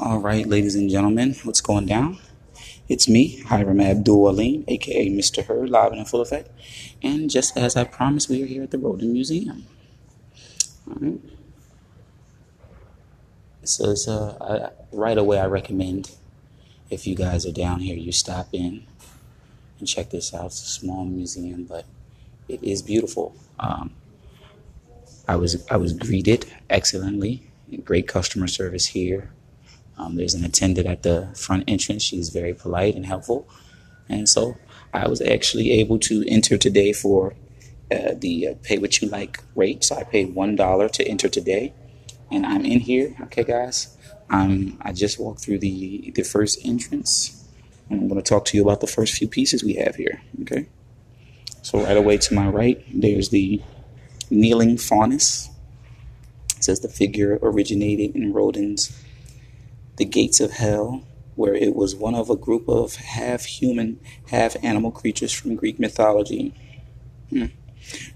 All 0.00 0.18
right, 0.20 0.46
ladies 0.46 0.76
and 0.76 0.88
gentlemen, 0.88 1.34
what's 1.42 1.60
going 1.60 1.86
down? 1.86 2.18
It's 2.88 3.08
me, 3.08 3.40
Hiram 3.42 3.80
Abdul 3.80 4.28
Alim, 4.28 4.64
aka 4.68 5.10
Mr. 5.10 5.44
Hurd, 5.44 5.70
live 5.70 5.90
and 5.90 5.98
in 5.98 6.04
full 6.04 6.20
effect. 6.20 6.50
And 7.02 7.28
just 7.28 7.56
as 7.56 7.74
I 7.74 7.82
promised, 7.82 8.28
we 8.28 8.40
are 8.44 8.46
here 8.46 8.62
at 8.62 8.70
the 8.70 8.78
Rodin 8.78 9.12
Museum. 9.12 9.66
All 10.86 10.96
right. 11.00 11.20
So, 13.64 14.36
I, 14.40 14.70
right 14.92 15.18
away, 15.18 15.40
I 15.40 15.46
recommend 15.46 16.12
if 16.90 17.04
you 17.04 17.16
guys 17.16 17.44
are 17.44 17.52
down 17.52 17.80
here, 17.80 17.96
you 17.96 18.12
stop 18.12 18.50
in 18.52 18.86
and 19.80 19.88
check 19.88 20.10
this 20.10 20.32
out. 20.32 20.46
It's 20.46 20.62
a 20.62 20.66
small 20.66 21.06
museum, 21.06 21.64
but 21.64 21.86
it 22.48 22.62
is 22.62 22.82
beautiful. 22.82 23.34
Um, 23.58 23.90
I 25.26 25.34
was 25.34 25.66
I 25.68 25.76
was 25.76 25.92
greeted 25.92 26.46
excellently. 26.70 27.42
Great 27.84 28.06
customer 28.06 28.46
service 28.46 28.86
here. 28.86 29.32
Um, 29.98 30.16
there's 30.16 30.34
an 30.34 30.44
attendant 30.44 30.86
at 30.86 31.02
the 31.02 31.28
front 31.34 31.64
entrance. 31.66 32.02
She's 32.02 32.28
very 32.28 32.54
polite 32.54 32.94
and 32.94 33.04
helpful, 33.04 33.48
and 34.08 34.28
so 34.28 34.56
I 34.94 35.08
was 35.08 35.20
actually 35.20 35.72
able 35.72 35.98
to 36.00 36.24
enter 36.28 36.56
today 36.56 36.92
for 36.92 37.34
uh, 37.90 38.14
the 38.16 38.48
uh, 38.48 38.54
pay 38.62 38.78
what 38.78 39.00
you 39.00 39.08
like 39.08 39.42
rate. 39.54 39.84
So 39.84 39.96
I 39.96 40.04
paid 40.04 40.34
one 40.34 40.56
dollar 40.56 40.88
to 40.88 41.06
enter 41.06 41.28
today, 41.28 41.72
and 42.30 42.46
I'm 42.46 42.64
in 42.64 42.80
here. 42.80 43.16
Okay, 43.22 43.44
guys. 43.44 43.96
Um, 44.30 44.78
I 44.82 44.92
just 44.92 45.18
walked 45.18 45.40
through 45.40 45.58
the 45.58 46.12
the 46.14 46.22
first 46.22 46.64
entrance, 46.64 47.48
and 47.90 48.00
I'm 48.00 48.08
going 48.08 48.22
to 48.22 48.28
talk 48.28 48.44
to 48.46 48.56
you 48.56 48.62
about 48.62 48.80
the 48.80 48.86
first 48.86 49.14
few 49.14 49.28
pieces 49.28 49.64
we 49.64 49.74
have 49.74 49.96
here. 49.96 50.20
Okay. 50.42 50.66
So 51.62 51.82
right 51.82 51.96
away 51.96 52.18
to 52.18 52.34
my 52.34 52.48
right, 52.48 52.82
there's 52.94 53.30
the 53.30 53.60
kneeling 54.30 54.76
faunus. 54.76 55.50
It 56.56 56.64
says 56.64 56.80
the 56.80 56.88
figure 56.88 57.38
originated 57.42 58.14
in 58.16 58.32
Rodin's 58.32 58.92
The 59.98 60.04
Gates 60.04 60.38
of 60.38 60.52
Hell, 60.52 61.02
where 61.34 61.54
it 61.54 61.74
was 61.74 61.96
one 61.96 62.14
of 62.14 62.30
a 62.30 62.36
group 62.36 62.68
of 62.68 62.94
half 62.94 63.44
human, 63.44 63.98
half 64.28 64.54
animal 64.62 64.92
creatures 64.92 65.32
from 65.32 65.56
Greek 65.56 65.80
mythology. 65.80 66.54
Hmm. 67.30 67.46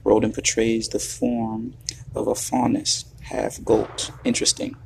Rodin 0.05 0.31
portrays 0.31 0.89
the 0.89 1.01
form 1.01 1.75
of 2.15 2.29
a 2.29 2.37
faunus, 2.37 3.07
half 3.23 3.65
goat. 3.65 4.13
Interesting. 4.23 4.77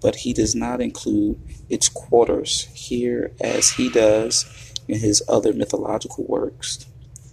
But 0.00 0.16
he 0.16 0.32
does 0.32 0.54
not 0.54 0.80
include 0.80 1.38
its 1.68 1.90
quarters 1.90 2.64
here 2.72 3.32
as 3.38 3.72
he 3.72 3.90
does 3.90 4.72
in 4.88 5.00
his 5.00 5.22
other 5.28 5.52
mythological 5.52 6.24
works. 6.26 6.86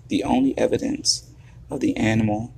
The 0.10 0.26
only 0.26 0.58
evidence 0.58 1.32
of 1.70 1.80
the 1.80 1.96
animal 1.96 2.54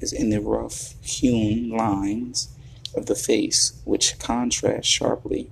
is 0.00 0.12
in 0.12 0.28
the 0.28 0.42
rough 0.42 0.96
hewn 1.00 1.70
lines 1.70 2.54
of 2.94 3.06
the 3.06 3.14
face, 3.14 3.80
which 3.86 4.18
contrast 4.18 4.86
sharply 4.86 5.50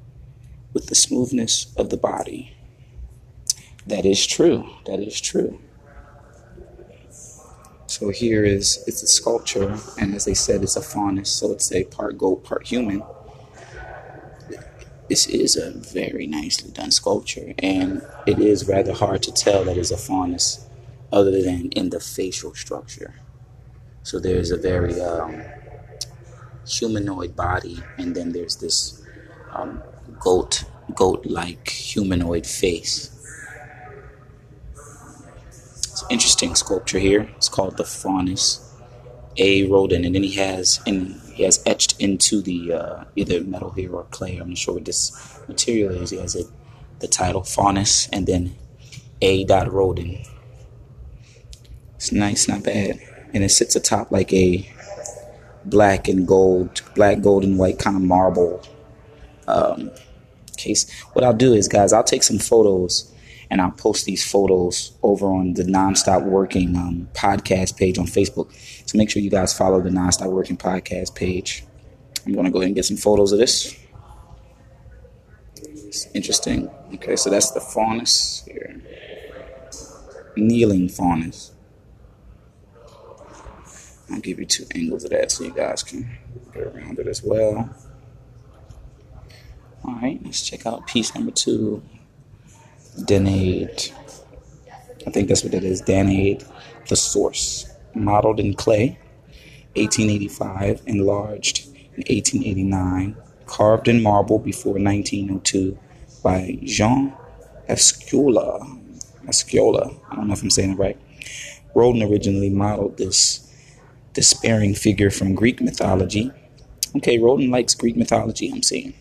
with 0.79 0.87
the 0.87 0.95
smoothness 0.95 1.75
of 1.77 1.91
the 1.91 1.97
body. 1.97 2.55
That 3.84 4.07
is 4.07 4.25
true. 4.25 4.71
That 4.87 5.01
is 5.01 5.21
true. 5.21 5.59
So 7.89 8.11
here 8.11 8.45
is 8.45 8.84
it's 8.87 9.03
a 9.03 9.09
sculpture, 9.09 9.77
and 9.99 10.15
as 10.15 10.25
they 10.25 10.34
said, 10.34 10.62
it's 10.62 10.77
a 10.77 10.81
faunus, 10.81 11.31
so 11.31 11.51
it's 11.51 11.73
a 11.73 11.83
part 11.83 12.17
goat, 12.17 12.45
part 12.45 12.69
human. 12.69 13.03
This 15.09 15.27
is 15.27 15.56
a 15.56 15.73
very 15.73 16.29
nicely 16.29 16.71
done 16.71 16.93
sculpture, 16.93 17.55
and 17.59 18.03
it 18.25 18.39
is 18.39 18.69
rather 18.69 18.93
hard 18.93 19.25
to 19.25 19.33
tell 19.33 19.65
that 19.65 19.77
it's 19.77 19.91
a 19.91 19.97
faunus 19.97 20.65
other 21.11 21.43
than 21.43 21.71
in 21.71 21.91
the 21.91 21.99
facial 21.99 22.55
structure. 22.55 23.15
So 24.05 24.21
there's 24.21 24.53
a 24.53 24.56
very 24.56 25.01
um, 25.01 25.43
humanoid 26.69 27.34
body, 27.34 27.83
and 27.97 28.15
then 28.15 28.31
there's 28.31 28.56
this 28.56 29.03
um, 29.51 29.83
goat 30.20 30.64
goat-like 30.94 31.69
humanoid 31.69 32.47
face. 32.47 33.14
It's 35.47 36.02
an 36.02 36.08
interesting 36.10 36.55
sculpture 36.55 36.98
here. 36.98 37.28
It's 37.36 37.48
called 37.48 37.76
the 37.76 37.84
Faunus 37.84 38.75
A. 39.37 39.65
Rodin, 39.69 40.04
and 40.04 40.15
then 40.15 40.22
he 40.22 40.34
has 40.37 40.81
in 40.87 41.20
he 41.34 41.43
has 41.44 41.62
etched 41.66 42.00
into 42.00 42.41
the 42.41 42.72
uh, 42.72 43.04
either 43.16 43.43
metal 43.44 43.70
here 43.70 43.94
or 43.94 44.04
clay. 44.04 44.38
I'm 44.38 44.48
not 44.50 44.59
sure 44.59 44.75
what 44.75 44.84
this 44.84 45.41
material 45.47 45.94
is. 46.03 46.10
He 46.10 46.19
has 46.19 46.34
it 46.34 46.47
the 47.00 47.09
title 47.09 47.43
Faunus, 47.43 48.09
and 48.12 48.26
then 48.26 48.56
A. 49.22 49.44
dot 49.44 49.72
Rodin. 49.72 50.22
It's 51.97 52.12
nice, 52.12 52.48
not 52.48 52.62
bad 52.62 53.00
and 53.32 53.44
it 53.44 53.50
sits 53.50 53.76
atop 53.76 54.10
like 54.10 54.32
a 54.32 54.69
black 55.64 56.09
and 56.09 56.26
gold, 56.26 56.82
black, 56.94 57.20
gold, 57.20 57.44
and 57.44 57.59
white 57.59 57.78
kind 57.78 57.97
of 57.97 58.03
marble 58.03 58.62
um, 59.47 59.91
case. 60.58 60.91
What 61.12 61.24
I'll 61.24 61.32
do 61.32 61.54
is, 61.54 61.69
guys, 61.69 61.92
I'll 61.92 62.04
take 62.04 62.22
some 62.22 62.38
photos 62.38 63.12
and 63.50 63.60
I'll 63.60 63.70
post 63.70 64.04
these 64.04 64.28
photos 64.30 64.92
over 65.02 65.26
on 65.26 65.54
the 65.54 65.62
Nonstop 65.62 66.24
Working 66.24 66.76
um, 66.76 67.08
podcast 67.14 67.76
page 67.76 67.98
on 67.98 68.06
Facebook. 68.06 68.52
So 68.86 68.98
make 68.98 69.10
sure 69.10 69.22
you 69.22 69.30
guys 69.30 69.56
follow 69.56 69.80
the 69.80 69.91
Nonstop 69.91 70.30
Working 70.30 70.56
podcast 70.56 71.14
page. 71.14 71.64
I'm 72.26 72.32
going 72.32 72.44
to 72.44 72.50
go 72.50 72.58
ahead 72.58 72.69
and 72.69 72.74
get 72.74 72.84
some 72.84 72.98
photos 72.98 73.32
of 73.32 73.38
this. 73.38 73.74
It's 75.56 76.06
interesting. 76.14 76.69
Okay, 76.94 77.16
so 77.16 77.30
that's 77.30 77.52
the 77.52 77.60
faunus 77.60 78.44
here. 78.46 78.82
Kneeling 80.36 80.88
faunus. 80.88 81.52
I'll 84.10 84.20
give 84.20 84.38
you 84.38 84.46
two 84.46 84.66
angles 84.75 85.04
of 85.04 85.10
that 85.10 85.30
so 85.30 85.44
you 85.44 85.52
guys 85.52 85.82
can 85.82 86.19
get 86.52 86.64
around 86.64 86.98
it 86.98 87.06
as 87.06 87.22
well. 87.22 87.69
All 89.84 89.94
right, 89.94 90.21
let's 90.25 90.43
check 90.43 90.66
out 90.66 90.87
piece 90.87 91.15
number 91.15 91.31
two, 91.31 91.83
Danaid. 93.05 93.93
I 95.06 95.11
think 95.11 95.28
that's 95.28 95.44
what 95.44 95.55
it 95.55 95.65
is, 95.65 95.81
Danaid, 95.81 96.44
the 96.89 96.97
source, 96.97 97.72
modeled 97.94 98.41
in 98.41 98.55
clay, 98.55 98.99
1885, 99.77 100.83
enlarged 100.87 101.67
in 101.94 102.05
1889, 102.09 103.17
carved 103.47 103.88
in 103.88 104.03
marble 104.03 104.38
before 104.38 104.75
1902 104.75 105.78
by 106.22 106.59
Jean 106.65 107.15
Escoula. 107.69 108.61
Escoula, 109.27 109.94
I 110.11 110.17
don't 110.17 110.27
know 110.27 110.33
if 110.34 110.43
I'm 110.43 110.50
saying 110.50 110.72
it 110.72 110.78
right. 110.78 110.99
Rodin 111.75 112.03
originally 112.03 112.50
modeled 112.50 112.97
this 112.97 113.44
despairing 114.12 114.75
figure 114.75 115.11
from 115.11 115.34
Greek 115.34 115.61
mythology. 115.61 116.33
Okay, 116.97 117.19
Rodin 117.19 117.50
likes 117.50 117.75
Greek 117.75 117.97
mythology, 117.97 118.50
I'm 118.50 118.62
seeing. 118.62 118.94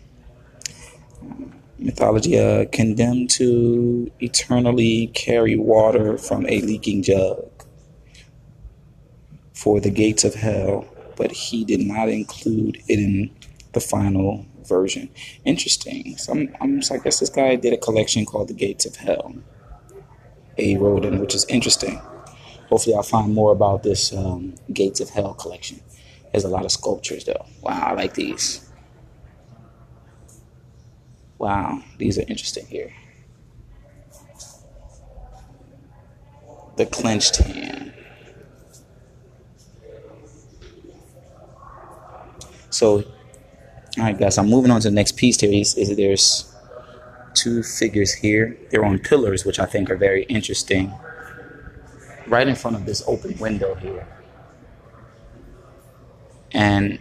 Mythology 1.78 2.38
uh, 2.38 2.66
condemned 2.72 3.30
to 3.30 4.10
eternally 4.20 5.08
carry 5.14 5.56
water 5.56 6.18
from 6.18 6.46
a 6.46 6.60
leaking 6.60 7.02
jug 7.02 7.50
for 9.54 9.80
the 9.80 9.90
gates 9.90 10.24
of 10.24 10.34
hell, 10.34 10.86
but 11.16 11.32
he 11.32 11.64
did 11.64 11.80
not 11.80 12.08
include 12.08 12.76
it 12.88 12.98
in 12.98 13.30
the 13.72 13.80
final 13.80 14.46
version. 14.64 15.08
Interesting. 15.44 16.16
So 16.16 16.32
I'm, 16.32 16.56
I'm 16.60 16.80
I 16.90 16.98
guess 16.98 17.20
this 17.20 17.30
guy 17.30 17.56
did 17.56 17.72
a 17.72 17.76
collection 17.78 18.24
called 18.24 18.48
The 18.48 18.54
Gates 18.54 18.86
of 18.86 18.96
Hell, 18.96 19.34
A. 20.58 20.76
Rodin, 20.76 21.18
which 21.18 21.34
is 21.34 21.44
interesting 21.46 22.00
hopefully 22.68 22.94
I'll 22.94 23.02
find 23.02 23.34
more 23.34 23.52
about 23.52 23.82
this 23.82 24.12
um, 24.12 24.54
Gates 24.72 25.00
of 25.00 25.10
Hell 25.10 25.34
collection. 25.34 25.80
There's 26.32 26.44
a 26.44 26.48
lot 26.48 26.64
of 26.64 26.72
sculptures 26.72 27.24
though. 27.24 27.46
Wow, 27.62 27.88
I 27.88 27.92
like 27.94 28.14
these. 28.14 28.67
Wow, 31.38 31.82
these 31.98 32.18
are 32.18 32.22
interesting 32.22 32.66
here. 32.66 32.92
The 36.76 36.86
clenched 36.86 37.36
hand. 37.36 37.94
So, 42.70 42.98
all 42.98 43.04
right, 43.98 44.18
guys, 44.18 44.38
I'm 44.38 44.48
moving 44.48 44.70
on 44.70 44.80
to 44.82 44.90
the 44.90 44.94
next 44.94 45.16
piece 45.16 45.40
here. 45.40 45.52
Is, 45.52 45.76
is 45.76 45.96
there's 45.96 46.54
two 47.34 47.62
figures 47.62 48.12
here. 48.12 48.56
They're 48.70 48.84
on 48.84 48.98
pillars, 48.98 49.44
which 49.44 49.58
I 49.58 49.66
think 49.66 49.90
are 49.90 49.96
very 49.96 50.24
interesting 50.24 50.92
right 52.26 52.46
in 52.46 52.54
front 52.54 52.76
of 52.76 52.84
this 52.84 53.02
open 53.06 53.38
window 53.38 53.74
here. 53.76 54.06
And 56.52 56.98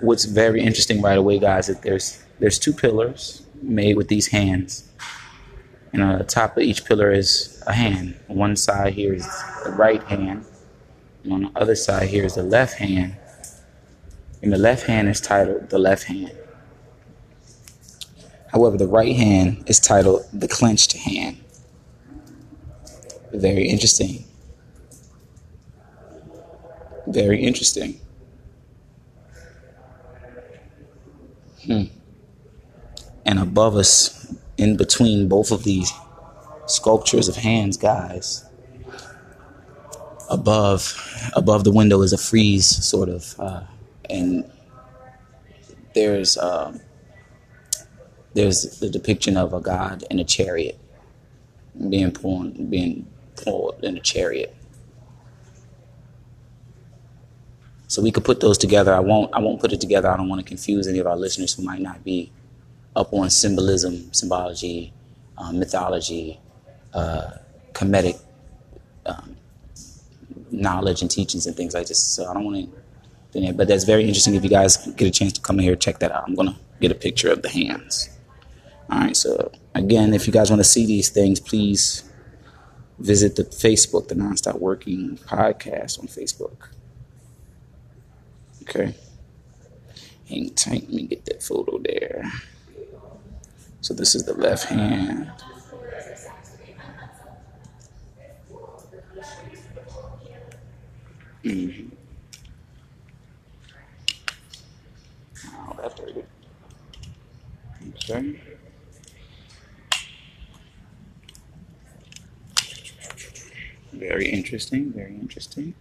what's 0.00 0.24
very 0.24 0.60
interesting 0.60 1.00
right 1.02 1.18
away, 1.18 1.38
guys, 1.38 1.68
is 1.68 1.80
there's 1.80 2.22
there's 2.38 2.58
two 2.58 2.72
pillars 2.72 3.46
made 3.62 3.96
with 3.96 4.08
these 4.08 4.28
hands. 4.28 4.88
And 5.92 6.02
on 6.02 6.18
the 6.18 6.24
top 6.24 6.56
of 6.56 6.62
each 6.62 6.84
pillar 6.84 7.10
is 7.10 7.62
a 7.66 7.72
hand. 7.72 8.18
On 8.28 8.36
one 8.36 8.56
side 8.56 8.92
here 8.92 9.14
is 9.14 9.26
the 9.64 9.70
right 9.70 10.02
hand, 10.02 10.44
and 11.24 11.32
on 11.32 11.42
the 11.42 11.50
other 11.56 11.74
side 11.74 12.08
here 12.08 12.24
is 12.24 12.34
the 12.34 12.42
left 12.42 12.74
hand. 12.74 13.16
And 14.42 14.52
the 14.52 14.58
left 14.58 14.86
hand 14.86 15.08
is 15.08 15.20
titled 15.20 15.70
the 15.70 15.78
left 15.78 16.04
hand. 16.04 16.36
However, 18.48 18.76
the 18.76 18.86
right 18.86 19.16
hand 19.16 19.64
is 19.66 19.80
titled 19.80 20.26
the 20.32 20.48
clenched 20.48 20.92
hand. 20.92 21.38
Very 23.32 23.68
interesting. 23.68 24.24
Very 27.06 27.42
interesting. 27.42 28.00
Hmm. 31.64 31.84
And 33.26 33.40
above 33.40 33.76
us, 33.76 34.32
in 34.56 34.76
between 34.76 35.28
both 35.28 35.50
of 35.50 35.64
these 35.64 35.92
sculptures 36.66 37.28
of 37.28 37.34
hands, 37.36 37.76
guys, 37.76 38.44
above 40.30 40.96
above 41.34 41.64
the 41.64 41.72
window 41.72 42.02
is 42.02 42.12
a 42.12 42.18
frieze, 42.18 42.66
sort 42.66 43.08
of, 43.08 43.34
uh, 43.38 43.62
and 44.08 44.48
there's 45.94 46.38
um, 46.38 46.80
there's 48.34 48.78
the 48.78 48.88
depiction 48.88 49.36
of 49.36 49.52
a 49.52 49.60
god 49.60 50.04
in 50.08 50.20
a 50.20 50.24
chariot 50.24 50.78
being 51.90 52.12
pulled 52.12 52.70
being 52.70 53.06
pulled 53.34 53.82
in 53.82 53.96
a 53.96 54.00
chariot. 54.00 54.54
So 57.88 58.02
we 58.02 58.12
could 58.12 58.24
put 58.24 58.40
those 58.40 58.58
together. 58.58 58.94
I 58.94 59.00
won't 59.00 59.34
I 59.34 59.40
won't 59.40 59.60
put 59.60 59.72
it 59.72 59.80
together. 59.80 60.08
I 60.08 60.16
don't 60.16 60.28
want 60.28 60.40
to 60.40 60.48
confuse 60.48 60.86
any 60.86 61.00
of 61.00 61.08
our 61.08 61.16
listeners 61.16 61.54
who 61.54 61.64
might 61.64 61.80
not 61.80 62.04
be 62.04 62.30
up 62.96 63.12
on 63.12 63.30
symbolism, 63.30 64.12
symbology, 64.12 64.92
um, 65.38 65.58
mythology, 65.58 66.40
uh, 66.94 67.32
comedic 67.72 68.18
um, 69.04 69.36
knowledge 70.50 71.02
and 71.02 71.10
teachings 71.10 71.46
and 71.46 71.54
things 71.56 71.74
like 71.74 71.86
this. 71.86 72.02
So 72.02 72.26
I 72.28 72.34
don't 72.34 72.44
want 72.44 72.72
to. 73.32 73.52
But 73.52 73.68
that's 73.68 73.84
very 73.84 74.04
interesting. 74.04 74.34
If 74.34 74.44
you 74.44 74.50
guys 74.50 74.78
get 74.96 75.06
a 75.06 75.10
chance 75.10 75.34
to 75.34 75.42
come 75.42 75.58
in 75.58 75.64
here, 75.64 75.76
check 75.76 75.98
that 75.98 76.10
out. 76.10 76.24
I'm 76.26 76.34
gonna 76.34 76.58
get 76.80 76.90
a 76.90 76.94
picture 76.94 77.30
of 77.30 77.42
the 77.42 77.50
hands. 77.50 78.08
All 78.90 79.00
right. 79.00 79.14
So 79.16 79.52
again, 79.74 80.14
if 80.14 80.26
you 80.26 80.32
guys 80.32 80.48
want 80.48 80.60
to 80.60 80.64
see 80.64 80.86
these 80.86 81.10
things, 81.10 81.38
please 81.38 82.10
visit 82.98 83.36
the 83.36 83.44
Facebook, 83.44 84.08
the 84.08 84.14
Nonstop 84.14 84.58
Working 84.58 85.18
Podcast 85.18 85.98
on 85.98 86.06
Facebook. 86.06 86.68
Okay. 88.62 88.94
Hang 90.30 90.50
tight. 90.54 90.84
Let 90.84 90.92
me 90.92 91.02
get 91.02 91.26
that 91.26 91.42
photo 91.42 91.78
there. 91.78 92.32
So 93.86 93.94
this 93.94 94.16
is 94.16 94.24
the 94.24 94.34
left 94.34 94.64
hand. 94.64 95.30
Mm-hmm. 101.44 101.88
Oh, 105.54 105.88
pretty 105.90 106.14
good. 106.14 106.26
Okay. 107.94 108.40
Very 113.92 114.28
interesting, 114.28 114.90
very 114.90 115.14
interesting. 115.14 115.74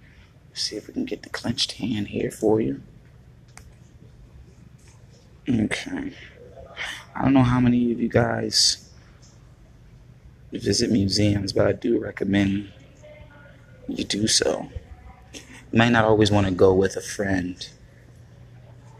Let's 0.52 0.62
see 0.62 0.76
if 0.76 0.86
we 0.86 0.94
can 0.94 1.06
get 1.06 1.24
the 1.24 1.30
clenched 1.30 1.72
hand 1.72 2.10
here 2.10 2.30
for 2.30 2.62
you. 2.62 2.84
Okay. 5.50 6.14
I 7.16 7.22
don't 7.24 7.34
know 7.34 7.44
how 7.44 7.62
many 7.62 7.94
of 7.94 8.02
you 8.02 8.10
guys 8.10 8.90
visit 10.52 10.92
museums, 10.92 11.54
but 11.54 11.66
I 11.66 11.72
do 11.72 11.98
recommend 11.98 12.72
you 13.88 14.04
do 14.04 14.28
so. 14.28 14.70
You 15.34 15.78
might 15.78 15.90
not 15.90 16.04
always 16.04 16.30
want 16.30 16.48
to 16.48 16.52
go 16.52 16.74
with 16.74 16.98
a 16.98 17.02
friend. 17.02 17.68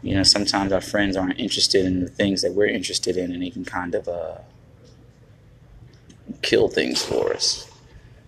You 0.02 0.14
know, 0.14 0.22
sometimes 0.22 0.72
our 0.72 0.80
friends 0.80 1.16
aren't 1.16 1.38
interested 1.38 1.84
in 1.84 2.00
the 2.00 2.08
things 2.08 2.40
that 2.40 2.52
we're 2.52 2.66
interested 2.66 3.16
in, 3.18 3.32
and 3.32 3.42
they 3.42 3.50
can 3.50 3.64
kind 3.64 3.94
of 3.94 4.08
uh, 4.08 4.38
kill 6.40 6.68
things 6.68 7.04
for 7.04 7.34
us. 7.34 7.70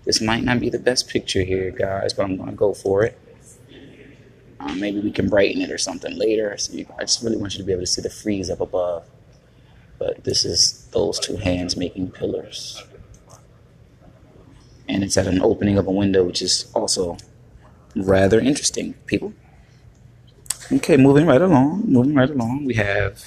This 0.04 0.20
might 0.20 0.42
not 0.42 0.60
be 0.60 0.68
the 0.68 0.78
best 0.78 1.08
picture 1.08 1.42
here, 1.42 1.70
guys, 1.70 2.12
but 2.12 2.24
I'm 2.24 2.36
going 2.36 2.50
to 2.50 2.56
go 2.56 2.74
for 2.74 3.04
it. 3.04 3.18
Uh, 4.60 4.74
maybe 4.74 5.00
we 5.00 5.12
can 5.12 5.28
brighten 5.28 5.62
it 5.62 5.70
or 5.70 5.78
something 5.78 6.18
later. 6.18 6.56
So 6.58 6.72
you, 6.74 6.86
I 6.98 7.02
just 7.02 7.22
really 7.22 7.36
want 7.36 7.54
you 7.54 7.58
to 7.58 7.64
be 7.64 7.72
able 7.72 7.82
to 7.82 7.86
see 7.86 8.02
the 8.02 8.10
frieze 8.10 8.50
up 8.50 8.60
above. 8.60 9.04
But 9.98 10.24
this 10.24 10.44
is 10.44 10.86
those 10.92 11.18
two 11.18 11.36
hands 11.36 11.76
making 11.76 12.12
pillars. 12.12 12.82
And 14.88 15.02
it's 15.04 15.16
at 15.16 15.26
an 15.26 15.42
opening 15.42 15.76
of 15.76 15.86
a 15.86 15.92
window, 15.92 16.24
which 16.24 16.40
is 16.40 16.70
also 16.74 17.18
rather 17.94 18.38
interesting, 18.40 18.94
people. 19.06 19.34
Okay, 20.70 20.96
moving 20.96 21.26
right 21.26 21.40
along, 21.40 21.84
moving 21.86 22.14
right 22.14 22.30
along, 22.30 22.64
we 22.64 22.74
have 22.74 23.24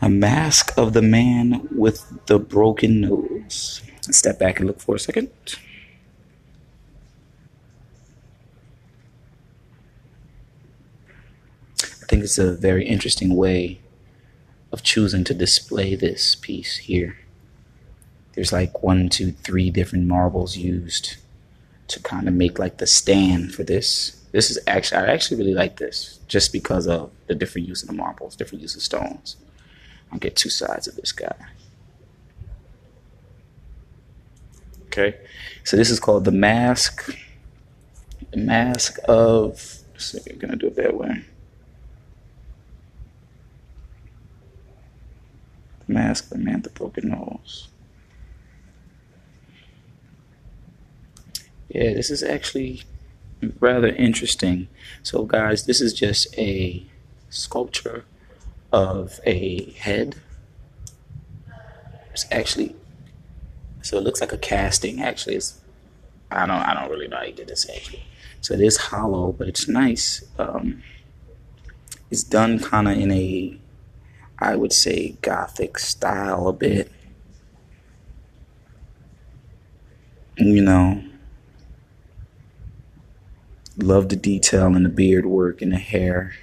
a 0.00 0.08
mask 0.08 0.72
of 0.78 0.92
the 0.92 1.02
man 1.02 1.68
with 1.72 2.04
the 2.26 2.38
broken 2.38 3.00
nose. 3.00 3.82
Let's 4.06 4.18
step 4.18 4.38
back 4.38 4.58
and 4.58 4.66
look 4.66 4.80
for 4.80 4.94
a 4.94 4.98
second. 4.98 5.30
I 11.82 12.06
think 12.10 12.22
it's 12.22 12.38
a 12.38 12.54
very 12.54 12.86
interesting 12.86 13.36
way 13.36 13.80
of 14.72 14.82
choosing 14.82 15.24
to 15.24 15.34
display 15.34 15.94
this 15.94 16.34
piece 16.34 16.78
here. 16.78 17.18
There's 18.34 18.52
like 18.52 18.82
one, 18.82 19.08
two, 19.08 19.32
three 19.32 19.70
different 19.70 20.06
marbles 20.06 20.56
used 20.56 21.16
to 21.88 22.00
kind 22.00 22.28
of 22.28 22.34
make 22.34 22.58
like 22.58 22.78
the 22.78 22.86
stand 22.86 23.54
for 23.54 23.64
this. 23.64 24.22
This 24.30 24.50
is 24.50 24.58
actually, 24.66 24.98
I 24.98 25.12
actually 25.12 25.38
really 25.38 25.54
like 25.54 25.78
this 25.78 26.20
just 26.28 26.52
because 26.52 26.86
of 26.86 27.10
the 27.26 27.34
different 27.34 27.66
use 27.66 27.82
of 27.82 27.88
the 27.88 27.94
marbles, 27.94 28.36
different 28.36 28.62
use 28.62 28.76
of 28.76 28.82
stones. 28.82 29.36
I'll 30.12 30.18
get 30.18 30.36
two 30.36 30.50
sides 30.50 30.86
of 30.86 30.96
this 30.96 31.12
guy. 31.12 31.34
Okay, 34.86 35.16
so 35.64 35.76
this 35.76 35.90
is 35.90 36.00
called 36.00 36.24
the 36.24 36.32
mask. 36.32 37.14
The 38.30 38.36
mask 38.38 38.98
of. 39.08 39.80
So 39.96 40.18
we're 40.26 40.36
gonna 40.36 40.56
do 40.56 40.68
it 40.68 40.76
that 40.76 40.96
way. 40.96 41.24
Mask 45.88 46.28
the 46.28 46.38
man 46.38 46.62
the 46.62 46.70
broken 46.70 47.08
nose. 47.08 47.68
Yeah, 51.68 51.92
this 51.94 52.10
is 52.10 52.22
actually 52.22 52.82
rather 53.60 53.88
interesting. 53.88 54.68
So, 55.02 55.24
guys, 55.24 55.66
this 55.66 55.80
is 55.80 55.92
just 55.92 56.36
a 56.38 56.84
sculpture 57.30 58.04
of 58.72 59.20
a 59.24 59.72
head. 59.72 60.16
It's 62.12 62.26
actually 62.30 62.74
so 63.82 63.96
it 63.96 64.04
looks 64.04 64.20
like 64.20 64.32
a 64.32 64.38
casting. 64.38 65.00
Actually, 65.00 65.36
it's 65.36 65.60
I 66.30 66.46
don't 66.46 66.50
I 66.50 66.74
don't 66.74 66.90
really 66.90 67.08
know 67.08 67.16
how 67.16 67.24
he 67.24 67.32
did 67.32 67.48
this 67.48 67.68
actually. 67.68 68.04
So 68.40 68.54
it 68.54 68.60
is 68.60 68.76
hollow, 68.76 69.32
but 69.32 69.48
it's 69.48 69.66
nice. 69.68 70.24
Um, 70.38 70.82
it's 72.10 72.22
done 72.22 72.58
kind 72.58 72.88
of 72.88 72.98
in 72.98 73.10
a 73.10 73.58
I 74.40 74.54
would 74.56 74.72
say 74.72 75.16
gothic 75.20 75.78
style 75.78 76.46
a 76.46 76.52
bit. 76.52 76.90
You 80.36 80.62
know, 80.62 81.02
love 83.76 84.08
the 84.08 84.16
detail 84.16 84.66
and 84.66 84.84
the 84.84 84.90
beard 84.90 85.26
work 85.26 85.60
and 85.60 85.72
the 85.72 85.78
hair, 85.78 86.36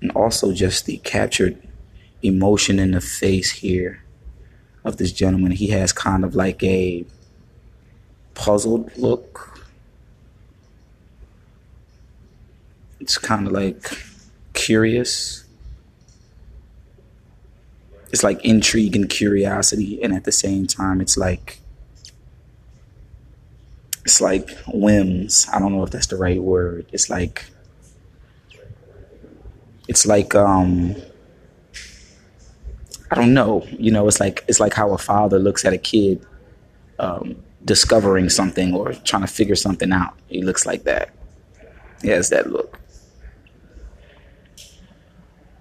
and 0.00 0.12
also 0.12 0.52
just 0.52 0.86
the 0.86 0.98
captured 0.98 1.60
emotion 2.22 2.78
in 2.78 2.92
the 2.92 3.00
face 3.00 3.50
here 3.50 4.04
of 4.84 4.98
this 4.98 5.10
gentleman. 5.10 5.50
He 5.50 5.68
has 5.68 5.92
kind 5.92 6.24
of 6.24 6.36
like 6.36 6.62
a 6.62 7.04
puzzled 8.34 8.96
look. 8.96 9.60
It's 13.00 13.18
kind 13.18 13.48
of 13.48 13.52
like 13.52 13.98
curious 14.52 15.44
it's 18.12 18.22
like 18.22 18.44
intrigue 18.44 18.94
and 18.94 19.08
curiosity 19.08 20.02
and 20.02 20.12
at 20.14 20.24
the 20.24 20.32
same 20.32 20.66
time 20.66 21.00
it's 21.00 21.16
like 21.16 21.62
it's 24.04 24.20
like 24.20 24.50
whims. 24.66 25.46
I 25.52 25.58
don't 25.58 25.72
know 25.72 25.84
if 25.84 25.90
that's 25.90 26.08
the 26.08 26.16
right 26.16 26.42
word. 26.42 26.86
It's 26.92 27.08
like 27.08 27.46
it's 29.88 30.06
like 30.06 30.34
um 30.34 30.96
i 33.10 33.14
don't 33.14 33.34
know. 33.34 33.66
You 33.70 33.90
know 33.90 34.06
it's 34.08 34.20
like 34.20 34.44
it's 34.48 34.60
like 34.60 34.74
how 34.74 34.92
a 34.92 34.98
father 34.98 35.38
looks 35.38 35.64
at 35.64 35.72
a 35.72 35.78
kid 35.78 36.24
um, 36.98 37.36
discovering 37.64 38.28
something 38.28 38.74
or 38.74 38.92
trying 38.92 39.22
to 39.22 39.28
figure 39.28 39.56
something 39.56 39.92
out. 39.92 40.14
He 40.28 40.42
looks 40.42 40.66
like 40.66 40.84
that. 40.84 41.10
He 42.02 42.08
has 42.08 42.30
that 42.30 42.50
look 42.50 42.78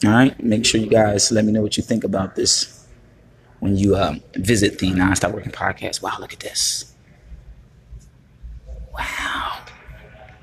all 0.05 0.11
right. 0.11 0.41
Make 0.43 0.65
sure 0.65 0.81
you 0.81 0.87
guys 0.87 1.31
let 1.31 1.45
me 1.45 1.51
know 1.51 1.61
what 1.61 1.77
you 1.77 1.83
think 1.83 2.03
about 2.03 2.35
this 2.35 2.87
when 3.59 3.77
you 3.77 3.95
um, 3.95 4.21
visit 4.35 4.79
the 4.79 4.91
Nonstop 4.91 5.33
Working 5.33 5.51
Podcast. 5.51 6.01
Wow, 6.01 6.17
look 6.19 6.33
at 6.33 6.39
this. 6.39 6.93
Wow. 8.93 9.59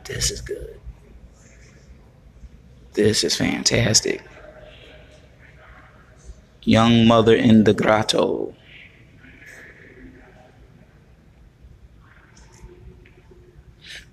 This 0.04 0.30
is 0.30 0.40
good. 0.40 0.80
This 2.94 3.24
is 3.24 3.36
fantastic. 3.36 4.22
Young 6.62 7.06
Mother 7.06 7.34
in 7.34 7.64
the 7.64 7.74
Grotto. 7.74 8.54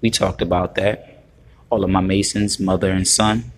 We 0.01 0.09
talked 0.09 0.41
about 0.41 0.75
that. 0.75 1.23
All 1.69 1.83
of 1.83 1.89
my 1.89 2.01
Masons, 2.01 2.59
mother 2.59 2.91
and 2.91 3.07
son. 3.07 3.51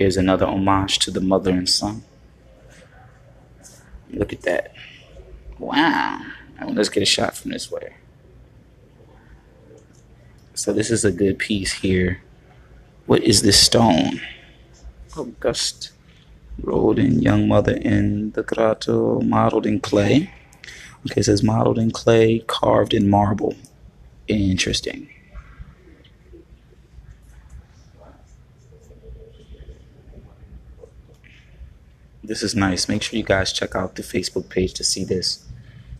Here's 0.00 0.16
another 0.16 0.46
homage 0.46 0.98
to 1.00 1.10
the 1.10 1.20
mother 1.20 1.50
and 1.50 1.68
son. 1.68 2.04
Look 4.10 4.32
at 4.32 4.40
that. 4.40 4.72
Wow. 5.58 6.22
let's 6.68 6.88
get 6.88 7.02
a 7.02 7.04
shot 7.04 7.36
from 7.36 7.50
this 7.50 7.70
way. 7.70 7.96
So 10.54 10.72
this 10.72 10.90
is 10.90 11.04
a 11.04 11.12
good 11.12 11.38
piece 11.38 11.74
here. 11.74 12.22
What 13.04 13.22
is 13.22 13.42
this 13.42 13.60
stone? 13.60 14.22
August 15.18 15.92
rolled 16.62 16.98
in 16.98 17.20
young 17.20 17.46
mother 17.46 17.74
in 17.74 18.30
the 18.30 18.42
grotto, 18.42 19.20
modeled 19.20 19.66
in 19.66 19.80
clay. 19.80 20.32
Okay, 21.10 21.20
it 21.20 21.24
says 21.24 21.42
modeled 21.42 21.78
in 21.78 21.90
clay, 21.90 22.38
carved 22.46 22.94
in 22.94 23.10
marble. 23.10 23.54
Interesting. 24.28 25.10
This 32.30 32.44
is 32.44 32.54
nice. 32.54 32.88
Make 32.88 33.02
sure 33.02 33.16
you 33.16 33.24
guys 33.24 33.52
check 33.52 33.74
out 33.74 33.96
the 33.96 34.02
Facebook 34.02 34.48
page 34.48 34.72
to 34.74 34.84
see 34.84 35.02
this. 35.02 35.44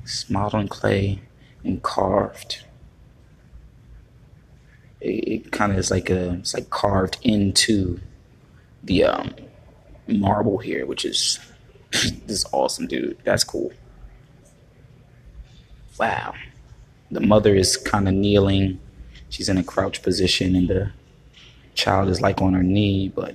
It's 0.04 0.30
modeled 0.30 0.70
clay 0.70 1.22
and 1.64 1.82
carved. 1.82 2.62
It, 5.00 5.08
it 5.08 5.50
kind 5.50 5.72
of 5.72 5.78
is 5.78 5.90
like 5.90 6.08
a, 6.08 6.34
it's 6.34 6.54
like 6.54 6.70
carved 6.70 7.18
into 7.24 7.98
the 8.84 9.02
um, 9.02 9.34
marble 10.06 10.58
here, 10.58 10.86
which 10.86 11.04
is 11.04 11.40
this 11.90 12.22
is 12.28 12.46
awesome, 12.52 12.86
dude. 12.86 13.18
That's 13.24 13.42
cool. 13.42 13.72
Wow. 15.98 16.34
The 17.10 17.22
mother 17.22 17.56
is 17.56 17.76
kind 17.76 18.06
of 18.06 18.14
kneeling. 18.14 18.78
She's 19.30 19.48
in 19.48 19.58
a 19.58 19.64
crouch 19.64 20.00
position, 20.00 20.54
and 20.54 20.68
the 20.68 20.92
child 21.74 22.08
is 22.08 22.20
like 22.20 22.40
on 22.40 22.54
her 22.54 22.62
knee, 22.62 23.08
but 23.08 23.34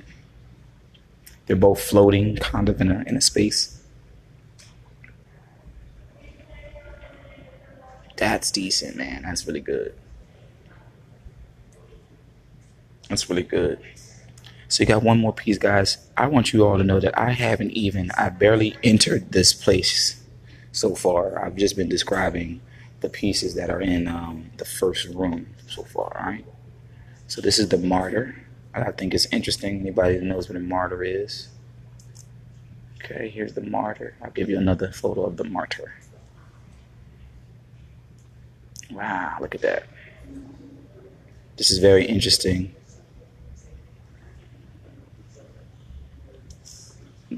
they're 1.45 1.55
both 1.55 1.81
floating 1.81 2.35
kind 2.37 2.69
of 2.69 2.81
in 2.81 2.91
a, 2.91 3.03
in 3.07 3.15
a 3.15 3.21
space. 3.21 3.81
That's 8.17 8.49
decent, 8.51 8.95
man. 8.95 9.23
That's 9.23 9.45
really 9.45 9.59
good. 9.59 9.93
That's 13.09 13.29
really 13.29 13.43
good. 13.43 13.79
So 14.67 14.81
you 14.81 14.87
got 14.87 15.03
one 15.03 15.19
more 15.19 15.33
piece, 15.33 15.57
guys. 15.57 15.97
I 16.17 16.27
want 16.27 16.51
you 16.51 16.65
all 16.65 16.77
to 16.77 16.83
know 16.83 16.99
that 16.99 17.17
I 17.17 17.31
haven't 17.31 17.71
even, 17.71 18.11
I 18.17 18.29
barely 18.29 18.75
entered 18.83 19.31
this 19.31 19.53
place 19.53 20.21
so 20.71 20.95
far. 20.95 21.43
I've 21.43 21.55
just 21.55 21.75
been 21.75 21.89
describing 21.89 22.61
the 23.01 23.09
pieces 23.09 23.53
that 23.55 23.69
are 23.69 23.81
in 23.81 24.07
um, 24.07 24.49
the 24.57 24.65
first 24.65 25.07
room 25.09 25.47
so 25.67 25.83
far, 25.83 26.17
all 26.17 26.25
right? 26.31 26.45
So 27.27 27.41
this 27.41 27.59
is 27.59 27.69
the 27.69 27.77
martyr. 27.77 28.35
I 28.83 28.91
think 28.91 29.13
it's 29.13 29.25
interesting. 29.31 29.79
Anybody 29.79 30.17
that 30.17 30.23
knows 30.23 30.49
what 30.49 30.57
a 30.57 30.61
martyr 30.61 31.03
is. 31.03 31.47
Okay, 33.03 33.29
here's 33.29 33.53
the 33.53 33.61
martyr. 33.61 34.15
I'll 34.21 34.31
give 34.31 34.49
you 34.49 34.57
another 34.57 34.91
photo 34.91 35.25
of 35.25 35.37
the 35.37 35.43
martyr. 35.43 35.93
Wow, 38.91 39.37
look 39.39 39.55
at 39.55 39.61
that. 39.61 39.83
This 41.57 41.71
is 41.71 41.77
very 41.77 42.05
interesting. 42.05 42.75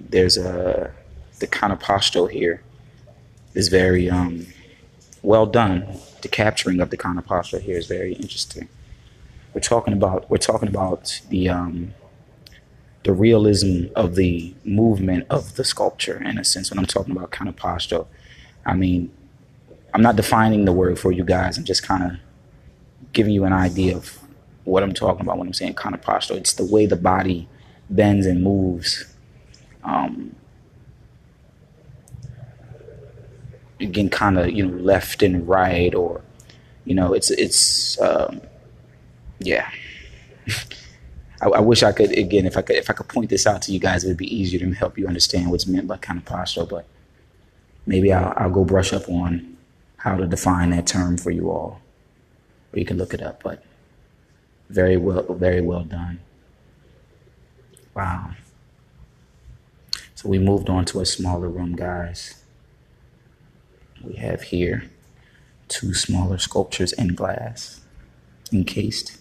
there's 0.09 0.37
a 0.37 0.91
the 1.39 1.47
contrapposto 1.47 2.29
here 2.29 2.63
is 3.53 3.67
very 3.67 4.09
um, 4.09 4.47
well 5.21 5.45
done. 5.45 5.85
The 6.21 6.27
capturing 6.27 6.79
of 6.79 6.89
the 6.89 6.97
contrapposto 6.97 7.61
here 7.61 7.77
is 7.77 7.87
very 7.87 8.13
interesting. 8.13 8.69
We're 9.57 9.61
talking 9.61 9.95
about 9.95 10.29
we're 10.29 10.37
talking 10.37 10.69
about 10.69 11.19
the 11.29 11.49
um, 11.49 11.95
the 13.01 13.11
realism 13.11 13.85
of 13.95 14.13
the 14.13 14.53
movement 14.63 15.25
of 15.31 15.55
the 15.55 15.63
sculpture 15.63 16.21
in 16.23 16.37
a 16.37 16.43
sense. 16.43 16.69
When 16.69 16.77
I'm 16.77 16.85
talking 16.85 17.17
about 17.17 17.31
kind 17.31 17.49
of 17.49 17.55
posture. 17.55 18.05
I 18.67 18.75
mean 18.75 19.11
I'm 19.95 20.03
not 20.03 20.15
defining 20.15 20.65
the 20.65 20.73
word 20.73 20.99
for 20.99 21.11
you 21.11 21.23
guys. 21.23 21.57
I'm 21.57 21.63
just 21.63 21.81
kind 21.81 22.03
of 22.03 22.11
giving 23.13 23.33
you 23.33 23.45
an 23.45 23.51
idea 23.51 23.97
of 23.97 24.19
what 24.63 24.83
I'm 24.83 24.93
talking 24.93 25.21
about 25.21 25.39
when 25.39 25.47
I'm 25.47 25.55
saying 25.55 25.73
kind 25.73 25.95
of 25.95 26.03
posture. 26.03 26.35
It's 26.35 26.53
the 26.53 26.63
way 26.63 26.85
the 26.85 26.95
body 26.95 27.49
bends 27.89 28.27
and 28.27 28.43
moves 28.43 29.11
um, 29.83 30.35
again 33.79 34.11
kind 34.11 34.37
of 34.37 34.51
you 34.51 34.67
know 34.67 34.77
left 34.77 35.23
and 35.23 35.49
right 35.49 35.95
or 35.95 36.21
you 36.85 36.93
know 36.93 37.13
it's 37.13 37.31
it's 37.31 37.99
um, 38.01 38.39
yeah 39.39 39.69
I, 41.41 41.47
I, 41.47 41.59
wish 41.59 41.83
I 41.83 41.91
could 41.91 42.17
again 42.17 42.45
if 42.45 42.57
I 42.57 42.61
could 42.61 42.75
if 42.75 42.89
I 42.89 42.93
could 42.93 43.07
point 43.07 43.29
this 43.29 43.45
out 43.45 43.61
to 43.63 43.71
you 43.71 43.79
guys 43.79 44.03
it 44.03 44.07
would 44.07 44.17
be 44.17 44.35
easier 44.35 44.59
to 44.59 44.71
help 44.73 44.97
you 44.97 45.07
understand 45.07 45.51
what's 45.51 45.67
meant 45.67 45.87
by 45.87 45.97
contrapposto 45.97 46.67
but 46.67 46.85
maybe 47.85 48.11
I'll, 48.11 48.33
I'll 48.35 48.51
go 48.51 48.63
brush 48.65 48.93
up 48.93 49.07
on 49.09 49.57
how 49.97 50.17
to 50.17 50.27
define 50.27 50.71
that 50.71 50.87
term 50.87 51.17
for 51.17 51.31
you 51.31 51.49
all 51.51 51.81
or 52.73 52.79
you 52.79 52.85
can 52.85 52.97
look 52.97 53.13
it 53.13 53.21
up 53.21 53.43
but 53.43 53.63
very 54.69 54.97
well 54.97 55.33
very 55.33 55.61
well 55.61 55.83
done 55.83 56.19
wow 57.93 58.31
so 60.17 60.29
we 60.29 60.39
moved 60.39 60.67
on 60.67 60.83
to 60.85 60.99
a 60.99 61.05
smaller 61.05 61.47
room, 61.47 61.75
guys. 61.75 62.41
We 64.03 64.15
have 64.15 64.41
here 64.41 64.89
two 65.67 65.93
smaller 65.93 66.39
sculptures 66.39 66.91
in 66.91 67.09
glass, 67.09 67.81
encased. 68.51 69.19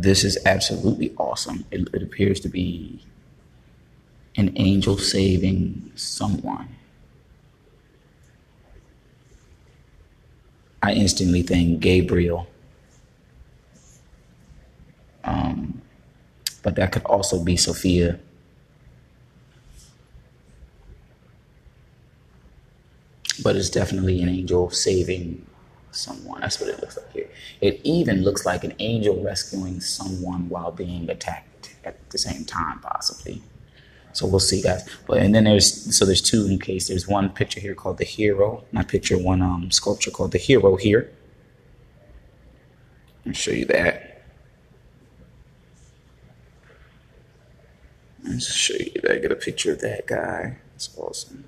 This 0.00 0.22
is 0.22 0.38
absolutely 0.46 1.12
awesome. 1.18 1.64
It, 1.72 1.88
it 1.92 2.04
appears 2.04 2.38
to 2.40 2.48
be 2.48 3.00
an 4.36 4.52
angel 4.54 4.96
saving 4.96 5.90
someone. 5.96 6.68
I 10.80 10.92
instantly 10.92 11.42
think 11.42 11.80
Gabriel. 11.80 12.46
Um, 15.24 15.82
but 16.62 16.76
that 16.76 16.92
could 16.92 17.02
also 17.02 17.42
be 17.42 17.56
Sophia. 17.56 18.20
But 23.42 23.56
it's 23.56 23.68
definitely 23.68 24.22
an 24.22 24.28
angel 24.28 24.70
saving 24.70 25.44
someone. 25.90 26.40
That's 26.40 26.60
what 26.60 26.70
it 26.70 26.80
looks 26.80 26.96
like 26.96 27.12
here. 27.12 27.28
It 27.60 27.80
even 27.84 28.22
looks 28.22 28.44
like 28.46 28.64
an 28.64 28.74
angel 28.78 29.22
rescuing 29.22 29.80
someone 29.80 30.48
while 30.48 30.70
being 30.70 31.08
attacked 31.10 31.76
at 31.84 32.10
the 32.10 32.18
same 32.18 32.44
time, 32.44 32.80
possibly. 32.80 33.42
So 34.12 34.26
we'll 34.26 34.40
see, 34.40 34.62
guys. 34.62 34.88
But 35.06 35.18
and 35.18 35.34
then 35.34 35.44
there's 35.44 35.96
so 35.96 36.04
there's 36.04 36.22
two 36.22 36.46
in 36.46 36.58
case. 36.58 36.88
There's 36.88 37.06
one 37.06 37.30
picture 37.30 37.60
here 37.60 37.74
called 37.74 37.98
the 37.98 38.04
hero. 38.04 38.64
Not 38.72 38.88
picture 38.88 39.18
one 39.18 39.42
um 39.42 39.70
sculpture 39.70 40.10
called 40.10 40.32
the 40.32 40.38
hero 40.38 40.76
here. 40.76 41.12
I'll 43.26 43.32
show 43.32 43.52
you 43.52 43.66
that. 43.66 44.22
Let's 48.24 48.52
show 48.52 48.74
you 48.74 49.00
that. 49.02 49.22
Get 49.22 49.32
a 49.32 49.36
picture 49.36 49.72
of 49.72 49.80
that 49.80 50.06
guy. 50.06 50.58
That's 50.72 50.90
awesome. 50.96 51.44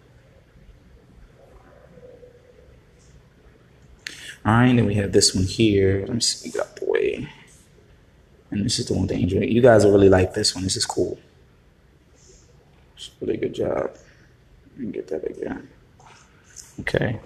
All 4.44 4.52
right, 4.52 4.74
then 4.74 4.86
we 4.86 4.94
have 4.94 5.12
this 5.12 5.34
one 5.34 5.44
here. 5.44 6.00
Let 6.06 6.14
me 6.14 6.20
see, 6.20 6.50
get 6.50 6.62
out 6.62 6.76
the 6.76 6.86
way. 6.86 7.28
And 8.50 8.64
this 8.64 8.78
is 8.78 8.86
the 8.86 8.94
one 8.94 9.02
with 9.02 9.12
angel. 9.12 9.42
You 9.42 9.60
guys 9.60 9.84
will 9.84 9.92
really 9.92 10.08
like 10.08 10.34
this 10.34 10.54
one. 10.54 10.64
This 10.64 10.76
is 10.76 10.86
cool. 10.86 11.18
It's 12.96 13.08
a 13.08 13.24
really 13.24 13.36
good 13.36 13.54
job. 13.54 13.96
Let 14.76 14.78
me 14.78 14.92
get 14.92 15.08
that 15.08 15.24
again. 15.30 15.68
Okay. 16.80 17.20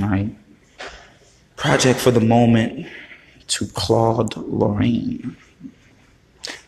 All 0.00 0.08
right. 0.08 0.34
Project 1.56 2.00
for 2.00 2.10
the 2.10 2.20
moment 2.20 2.86
to 3.48 3.66
Claude 3.66 4.36
Lorrain. 4.36 5.36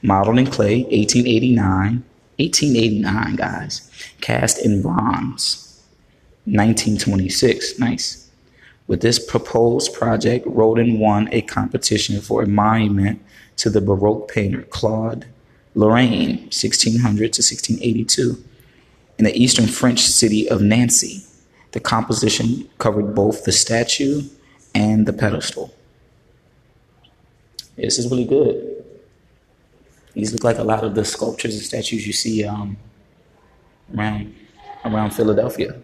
Modeled 0.03 0.39
in 0.39 0.47
clay, 0.47 0.83
1889. 0.83 2.05
1889, 2.39 3.37
guys. 3.37 3.91
Cast 4.21 4.65
in 4.65 4.83
bronze, 4.83 5.70
1926. 6.52 7.78
Nice. 7.78 8.28
With 8.87 9.02
this 9.02 9.25
proposed 9.25 9.95
project, 9.95 10.47
Rodin 10.49 10.99
won 10.99 11.28
a 11.33 11.42
competition 11.42 12.21
for 12.21 12.42
a 12.42 12.47
monument 12.49 13.23
to 13.57 13.71
the 13.71 13.80
Baroque 13.80 14.30
painter 14.30 14.62
Claude 14.62 15.26
Lorrain, 15.75 16.40
1600 16.50 17.33
to 17.33 17.42
1682, 17.42 18.42
in 19.19 19.25
the 19.25 19.37
eastern 19.37 19.66
French 19.66 20.00
city 20.00 20.49
of 20.49 20.61
Nancy. 20.61 21.23
The 21.73 21.80
composition 21.80 22.69
covered 22.78 23.14
both 23.14 23.45
the 23.45 23.52
statue 23.52 24.23
and 24.75 25.07
the 25.07 25.12
pedestal. 25.12 25.73
This 27.76 27.99
is 27.99 28.11
really 28.11 28.25
good. 28.25 28.85
These 30.14 30.33
look 30.33 30.42
like 30.42 30.59
a 30.59 30.64
lot 30.64 30.83
of 30.83 30.95
the 30.95 31.04
sculptures 31.04 31.54
and 31.54 31.62
statues 31.62 32.07
you 32.07 32.12
see 32.12 32.45
um, 32.45 32.76
around 33.95 34.35
around 34.85 35.11
Philadelphia. 35.11 35.80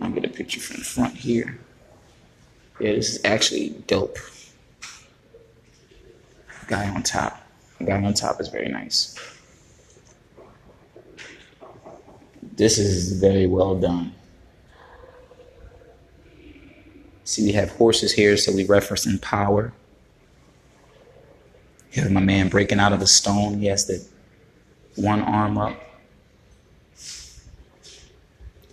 I'll 0.00 0.10
get 0.10 0.24
a 0.24 0.28
picture 0.28 0.60
from 0.60 0.78
the 0.78 0.84
front 0.84 1.14
here. 1.14 1.58
Yeah, 2.80 2.92
this 2.92 3.10
is 3.10 3.20
actually 3.24 3.70
dope. 3.86 4.18
guy 6.66 6.88
on 6.88 7.02
top. 7.02 7.42
Guy 7.84 8.02
on 8.02 8.14
top 8.14 8.40
is 8.40 8.48
very 8.48 8.68
nice. 8.68 9.18
This 12.42 12.78
is 12.78 13.20
very 13.20 13.46
well 13.46 13.78
done. 13.78 14.14
See, 17.24 17.44
we 17.44 17.52
have 17.52 17.70
horses 17.72 18.12
here, 18.12 18.36
so 18.36 18.52
we 18.52 18.64
reference 18.64 19.04
in 19.04 19.18
power. 19.18 19.72
Here's 21.90 22.10
my 22.10 22.20
man 22.20 22.48
breaking 22.48 22.78
out 22.78 22.92
of 22.92 23.00
the 23.00 23.06
stone. 23.06 23.58
He 23.58 23.66
has 23.66 23.86
the 23.86 24.06
one 24.96 25.22
arm 25.22 25.58
up. 25.58 25.80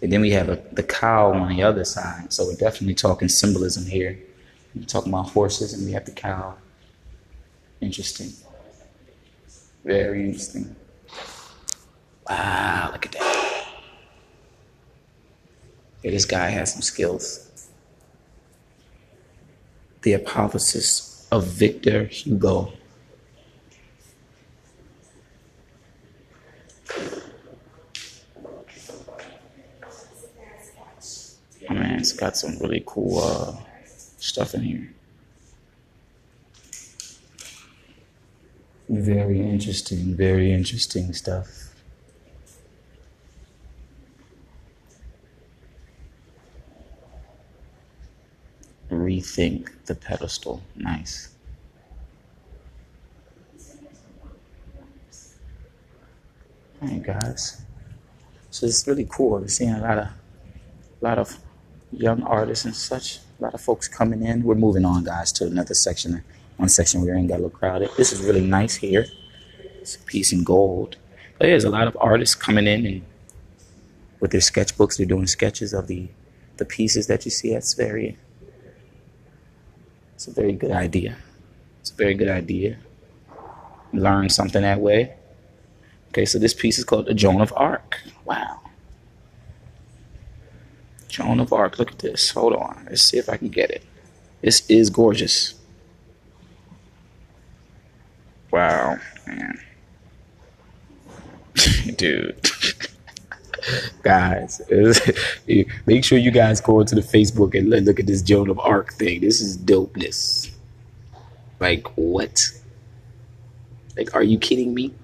And 0.04 0.12
then 0.12 0.20
we 0.20 0.32
have 0.32 0.50
a, 0.50 0.62
the 0.74 0.84
cow 0.84 1.32
on 1.32 1.48
the 1.48 1.64
other 1.64 1.86
side. 1.86 2.34
So 2.34 2.46
we're 2.46 2.58
definitely 2.58 2.94
talking 2.94 3.30
symbolism 3.30 3.86
here. 3.86 4.20
We're 4.76 4.84
talking 4.84 5.14
about 5.14 5.30
horses, 5.30 5.74
and 5.74 5.86
we 5.86 5.94
have 5.94 6.04
the 6.04 6.12
cow. 6.12 6.56
Interesting. 7.80 8.34
Very 9.86 10.26
interesting. 10.26 10.76
Wow, 12.30 12.90
look 12.92 13.06
at 13.06 13.12
that. 13.14 13.66
Yeah, 16.04 16.12
this 16.12 16.26
guy 16.26 16.50
has 16.50 16.74
some 16.74 16.82
skills. 16.82 17.70
The 20.02 20.14
apotheosis 20.14 21.30
of 21.32 21.46
Victor 21.46 22.04
Hugo. 22.08 22.74
It's 32.04 32.12
got 32.12 32.36
some 32.36 32.58
really 32.60 32.84
cool 32.86 33.24
uh, 33.24 33.56
stuff 34.18 34.54
in 34.56 34.62
here. 34.62 34.94
Very 38.90 39.40
interesting, 39.40 40.14
very 40.14 40.52
interesting 40.52 41.14
stuff. 41.14 41.48
Rethink 48.92 49.70
the 49.86 49.96
pedestal. 49.96 50.62
Nice. 50.76 51.30
Hey 56.82 57.00
guys. 57.00 57.62
So 58.52 58.66
it's 58.66 58.86
really 58.86 59.08
cool. 59.10 59.40
We're 59.40 59.48
seeing 59.48 59.72
a 59.72 59.80
lot 59.80 59.98
of, 60.00 60.08
a 60.08 60.12
lot 61.02 61.18
of 61.18 61.40
young 61.98 62.24
artists 62.24 62.66
and 62.66 62.76
such. 62.76 63.20
A 63.40 63.44
lot 63.44 63.54
of 63.54 63.62
folks 63.62 63.88
coming 63.88 64.24
in. 64.24 64.44
We're 64.44 64.56
moving 64.56 64.86
on, 64.86 65.04
guys, 65.04 65.32
to 65.34 65.46
another 65.46 65.74
section. 65.74 66.24
One 66.58 66.70
section 66.70 67.02
we're 67.02 67.16
in 67.16 67.28
got 67.28 67.36
a 67.36 67.44
little 67.44 67.50
crowded. 67.50 67.90
This 67.98 68.12
is 68.12 68.22
really 68.22 68.46
nice 68.46 68.76
here. 68.76 69.06
It's 69.82 69.96
a 69.96 70.00
piece 70.00 70.32
in 70.32 70.44
gold. 70.44 70.98
But 71.38 71.48
there's 71.48 71.64
a 71.64 71.70
lot 71.70 71.88
of 71.88 71.98
artists 72.00 72.36
coming 72.36 72.68
in 72.68 72.86
and 72.86 73.02
with 74.24 74.32
their 74.32 74.40
sketchbooks, 74.40 74.96
they're 74.96 75.06
doing 75.06 75.28
sketches 75.28 75.74
of 75.74 75.88
the 75.88 76.08
the 76.56 76.64
pieces 76.64 77.08
that 77.08 77.26
you 77.26 77.32
see. 77.32 77.54
That's 77.54 77.74
very. 77.74 78.18
It's 80.16 80.28
a 80.28 80.32
very 80.32 80.54
good 80.54 80.72
idea. 80.72 81.18
It's 81.82 81.92
a 81.92 81.96
very 81.96 82.14
good 82.14 82.30
idea. 82.30 82.78
Learn 83.92 84.30
something 84.30 84.62
that 84.62 84.80
way. 84.80 85.16
Okay, 86.10 86.24
so 86.24 86.40
this 86.40 86.54
piece 86.54 86.78
is 86.78 86.86
called 86.86 87.08
the 87.08 87.14
Joan 87.14 87.42
of 87.42 87.52
Arc. 87.58 88.00
Wow. 88.24 88.63
Joan 91.14 91.40
of 91.40 91.54
Arc. 91.54 91.78
Look 91.78 91.92
at 91.92 92.00
this. 92.00 92.32
Hold 92.32 92.54
on. 92.54 92.88
Let's 92.90 93.04
see 93.04 93.20
if 93.20 93.30
I 93.30 93.38
can 93.38 93.50
get 93.50 93.70
it. 93.70 93.84
This 94.42 94.68
is 94.68 94.90
gorgeous. 94.90 95.54
Wow, 98.50 98.98
man. 99.28 99.60
Dude. 101.98 102.36
guys, 104.04 104.60
make 105.86 106.04
sure 106.04 106.18
you 106.18 106.32
guys 106.32 106.60
go 106.60 106.80
into 106.80 106.96
the 106.96 107.02
Facebook 107.02 107.58
and 107.58 107.70
look 107.86 108.00
at 108.00 108.08
this 108.08 108.24
Joan 108.24 108.50
of 108.50 108.58
Arc 108.58 108.94
thing. 108.94 109.22
This 109.22 109.40
is 109.40 109.56
dopeness. 109.56 110.50
Like, 111.60 111.86
what? 111.96 112.42
Like, 113.96 114.16
are 114.16 114.24
you 114.24 114.40
kidding 114.40 114.74
me? 114.74 114.96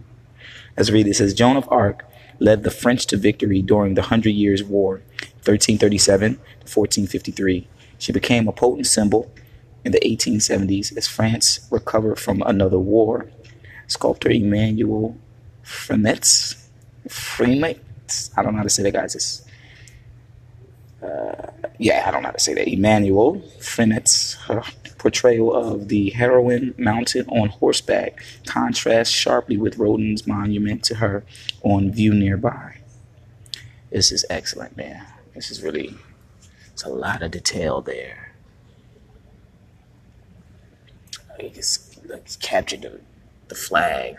Let's 0.76 0.90
read 0.90 1.06
it. 1.06 1.12
It 1.12 1.16
says 1.18 1.36
Joan 1.36 1.56
of 1.56 1.72
Arc 1.72 2.04
led 2.40 2.64
the 2.64 2.72
French 2.72 3.06
to 3.08 3.18
victory 3.18 3.62
during 3.62 3.94
the 3.94 4.02
Hundred 4.02 4.32
Years' 4.32 4.64
War 4.64 5.02
1337 5.46 6.36
to 6.36 6.40
1453. 6.40 7.68
She 7.98 8.12
became 8.12 8.48
a 8.48 8.52
potent 8.52 8.88
symbol 8.88 9.32
in 9.84 9.92
the 9.92 10.00
1870s 10.00 10.96
as 10.98 11.08
France 11.08 11.68
recovered 11.72 12.20
from 12.20 12.42
another 12.46 12.80
war. 12.80 13.30
Sculptor 13.88 14.30
Emmanuel 14.30 15.18
Fremetz, 15.64 16.70
Fremetz, 17.08 18.32
I 18.38 18.44
don't 18.44 18.54
know 18.54 18.58
how 18.58 18.64
to 18.64 18.70
say 18.70 18.84
that, 18.84 18.94
guys. 18.94 19.16
It's, 19.16 19.46
uh, 21.04 21.52
yeah, 21.78 22.04
I 22.08 22.12
don't 22.12 22.24
know 22.24 22.28
how 22.28 22.34
to 22.34 22.40
say 22.40 22.54
that. 22.56 22.68
Emmanuel 22.68 23.42
Fremetz, 23.60 24.36
her 24.46 24.64
portrayal 24.98 25.56
of 25.56 25.88
the 25.88 26.10
heroine 26.12 26.76
mounted 26.78 27.28
on 27.30 27.50
horseback 27.50 28.22
contrasts 28.46 29.14
sharply 29.14 29.58
with 29.58 29.78
Rodin's 29.78 30.28
monument 30.28 30.84
to 30.86 30.96
her 30.96 31.24
on 31.64 31.92
view 31.92 32.14
nearby. 32.14 32.80
This 33.92 34.12
is 34.12 34.26
excellent, 34.30 34.78
man. 34.78 35.06
This 35.40 35.52
is 35.52 35.64
really, 35.64 35.96
it's 36.74 36.84
a 36.84 36.90
lot 36.90 37.24
of 37.24 37.32
detail 37.32 37.80
there. 37.80 38.34
He 41.40 41.48
just 41.48 42.06
like, 42.08 42.28
captured 42.42 42.82
the, 42.82 43.00
the 43.48 43.56
flag 43.56 44.18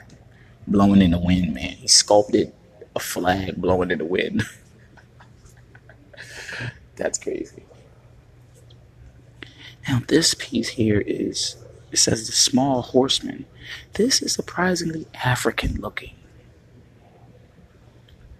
blowing 0.67 1.03
in 1.03 1.11
the 1.11 1.19
wind, 1.19 1.53
man. 1.53 1.73
He 1.73 1.89
sculpted 1.89 2.55
a 2.97 3.01
flag 3.01 3.57
blowing 3.57 3.91
in 3.91 3.99
the 3.99 4.07
wind. 4.07 4.45
That's 6.97 7.19
crazy. 7.19 7.65
Now, 9.87 10.01
this 10.09 10.33
piece 10.33 10.71
here 10.71 11.03
is, 11.03 11.57
it 11.93 11.99
says 11.99 12.29
the 12.29 12.33
small 12.33 12.81
horseman. 12.81 13.45
This 13.93 14.23
is 14.23 14.33
surprisingly 14.33 15.07
African 15.23 15.83
looking. 15.83 16.15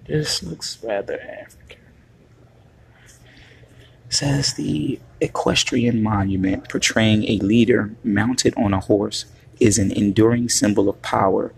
This 0.07 0.43
looks 0.43 0.83
rather 0.83 1.21
African 1.21 1.60
says 4.11 4.55
the 4.55 4.99
equestrian 5.21 6.03
monument 6.03 6.69
portraying 6.69 7.25
a 7.25 7.39
leader 7.39 7.95
mounted 8.05 8.53
on 8.57 8.75
a 8.75 8.81
horse 8.81 9.25
is 9.59 9.79
an 9.79 9.93
enduring 9.93 10.49
symbol 10.49 10.89
of 10.89 11.01
power. 11.01 11.53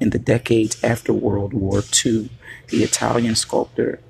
In 0.00 0.10
the 0.10 0.18
decades 0.18 0.82
after 0.84 1.12
World 1.12 1.52
War 1.52 1.82
II, 2.04 2.30
the 2.68 2.84
Italian 2.84 3.34
sculptor 3.34 4.00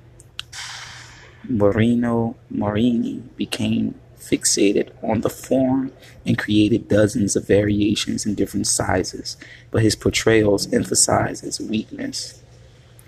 Marino 1.43 2.35
Marini 2.49 3.23
became 3.35 3.95
fixated 4.19 4.91
on 5.01 5.21
the 5.21 5.29
form 5.29 5.91
and 6.25 6.37
created 6.37 6.87
dozens 6.87 7.35
of 7.35 7.47
variations 7.47 8.25
in 8.25 8.35
different 8.35 8.67
sizes, 8.67 9.35
but 9.71 9.81
his 9.81 9.95
portrayals 9.95 10.71
emphasize 10.71 11.59
weakness. 11.59 12.43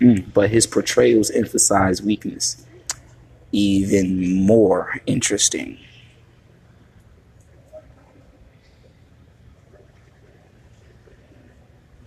Mm, 0.00 0.32
but 0.34 0.50
his 0.50 0.66
portrayals 0.66 1.30
emphasize 1.30 2.02
weakness 2.02 2.66
even 3.52 4.44
more 4.44 5.00
interesting. 5.06 5.78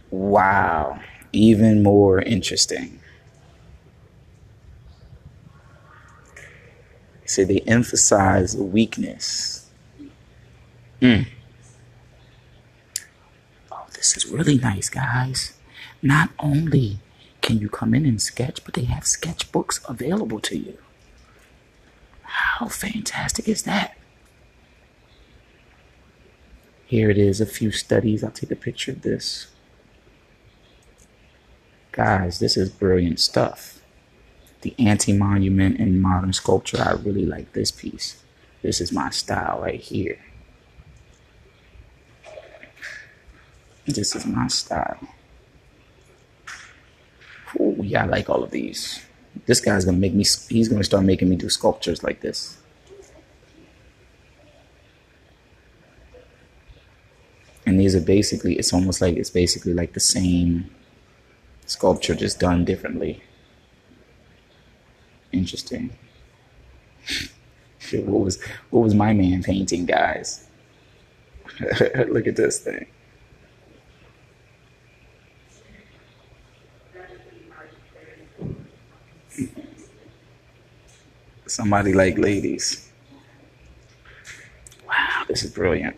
Wow, 0.10 0.99
even 1.31 1.84
more 1.84 2.21
interesting. 2.21 2.99
So 7.25 7.43
they 7.43 7.60
emphasize 7.62 8.55
weakness. 8.55 9.69
Mm. 11.01 11.27
Oh, 13.71 13.86
this 13.93 14.15
is 14.15 14.27
really 14.27 14.58
nice, 14.58 14.89
guys. 14.89 15.53
Not 16.01 16.29
only 16.39 16.99
can 17.41 17.60
you 17.60 17.67
come 17.67 17.93
in 17.93 18.05
and 18.05 18.21
sketch, 18.21 18.63
but 18.63 18.73
they 18.73 18.86
have 18.86 19.03
sketchbooks 19.03 19.88
available 19.89 20.39
to 20.41 20.58
you. 20.58 20.77
How 22.36 22.67
fantastic 22.67 23.48
is 23.48 23.63
that? 23.63 23.98
Here 26.86 27.10
it 27.10 27.17
is, 27.17 27.39
a 27.39 27.45
few 27.45 27.71
studies. 27.71 28.24
I'll 28.24 28.32
take 28.32 28.52
a 28.52 28.58
picture 28.58 28.91
of 28.91 29.04
this. 29.04 29.48
Guys, 31.93 32.39
this 32.39 32.58
is 32.58 32.69
brilliant 32.69 33.21
stuff. 33.21 33.80
The 34.62 34.76
anti-monument 34.78 35.80
in 35.80 36.02
modern 36.02 36.34
sculpture, 36.34 36.82
I 36.82 36.93
really 36.93 37.26
like 37.26 37.54
this 37.54 37.71
piece. 37.71 38.21
This 38.62 38.82
is 38.82 38.91
my 38.91 39.12
style 39.12 39.62
right 39.62 39.80
here. 39.80 40.19
This 43.86 44.13
is 44.13 44.26
my 44.26 44.48
style. 44.48 45.00
Ooh, 47.60 47.78
yeah, 47.82 48.04
I 48.04 48.08
like 48.08 48.30
all 48.30 48.43
of 48.43 48.52
these. 48.52 49.06
This 49.45 49.60
guy's 49.60 49.86
gonna 49.86 49.98
make 49.98 50.13
me. 50.13 50.26
He's 50.50 50.69
gonna 50.69 50.84
start 50.84 51.04
making 51.04 51.30
me 51.30 51.36
do 51.36 51.50
sculptures 51.50 52.04
like 52.04 52.21
this. 52.21 52.58
And 57.65 57.80
these 57.80 57.95
are 57.95 58.02
basically, 58.02 58.54
it's 58.60 58.74
almost 58.74 59.02
like 59.02 59.17
it's 59.17 59.32
basically 59.32 59.74
like 59.74 59.93
the 59.93 60.00
same 60.00 60.69
sculpture, 61.65 62.13
just 62.13 62.39
done 62.39 62.63
differently. 62.63 63.24
Interesting. 65.32 65.91
what 67.91 68.21
was 68.21 68.41
what 68.69 68.82
was 68.82 68.93
my 68.93 69.13
man 69.13 69.43
painting, 69.43 69.86
guys? 69.86 70.48
Look 72.08 72.28
at 72.28 72.36
this 72.36 72.60
thing. 72.60 72.88
Somebody 81.47 81.93
like 81.93 82.17
ladies. 82.17 82.89
Wow, 84.88 85.23
this 85.27 85.43
is 85.43 85.51
brilliant. 85.51 85.95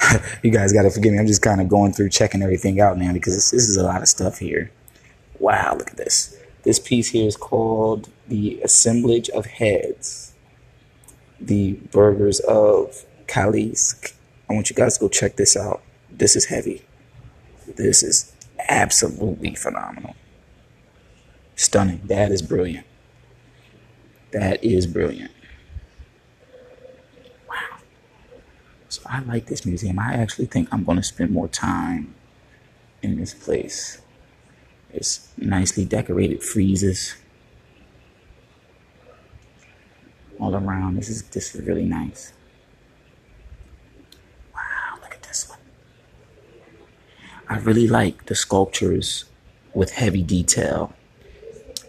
you 0.42 0.50
guys 0.50 0.72
got 0.72 0.82
to 0.82 0.90
forgive 0.90 1.12
me. 1.12 1.18
I'm 1.18 1.26
just 1.26 1.42
kind 1.42 1.60
of 1.60 1.68
going 1.68 1.92
through 1.92 2.10
checking 2.10 2.42
everything 2.42 2.80
out 2.80 2.98
now 2.98 3.12
because 3.12 3.34
this, 3.34 3.50
this 3.50 3.68
is 3.68 3.76
a 3.76 3.82
lot 3.82 4.02
of 4.02 4.08
stuff 4.08 4.38
here. 4.38 4.70
Wow, 5.38 5.76
look 5.78 5.90
at 5.90 5.96
this. 5.96 6.36
This 6.62 6.78
piece 6.78 7.10
here 7.10 7.26
is 7.26 7.36
called 7.36 8.08
The 8.28 8.60
Assemblage 8.62 9.30
of 9.30 9.46
Heads. 9.46 10.32
The 11.40 11.74
Burghers 11.92 12.40
of 12.40 13.04
Calais. 13.26 13.74
I 14.48 14.54
want 14.54 14.70
you 14.70 14.76
guys 14.76 14.94
to 14.94 15.00
go 15.00 15.08
check 15.08 15.36
this 15.36 15.56
out. 15.56 15.82
This 16.10 16.36
is 16.36 16.46
heavy. 16.46 16.82
This 17.66 18.02
is 18.02 18.32
absolutely 18.68 19.54
phenomenal. 19.54 20.16
Stunning. 21.56 22.00
That 22.04 22.30
is 22.32 22.42
brilliant. 22.42 22.86
That 24.36 24.62
is 24.62 24.86
brilliant. 24.86 25.30
Wow. 27.48 27.78
So 28.90 29.00
I 29.06 29.20
like 29.20 29.46
this 29.46 29.64
museum. 29.64 29.98
I 29.98 30.12
actually 30.12 30.44
think 30.44 30.68
I'm 30.70 30.84
going 30.84 30.98
to 30.98 31.02
spend 31.02 31.30
more 31.30 31.48
time 31.48 32.14
in 33.00 33.16
this 33.16 33.32
place. 33.32 34.02
It's 34.92 35.28
nicely 35.38 35.86
decorated 35.86 36.40
friezes 36.40 37.16
all 40.38 40.54
around. 40.54 40.96
This 40.96 41.08
is 41.08 41.22
this 41.22 41.54
is 41.54 41.62
really 41.62 41.86
nice. 41.86 42.34
Wow, 44.54 44.98
look 45.00 45.14
at 45.14 45.22
this 45.22 45.48
one. 45.48 45.60
I 47.48 47.56
really 47.56 47.88
like 47.88 48.26
the 48.26 48.34
sculptures 48.34 49.24
with 49.72 49.92
heavy 49.92 50.22
detail. 50.22 50.92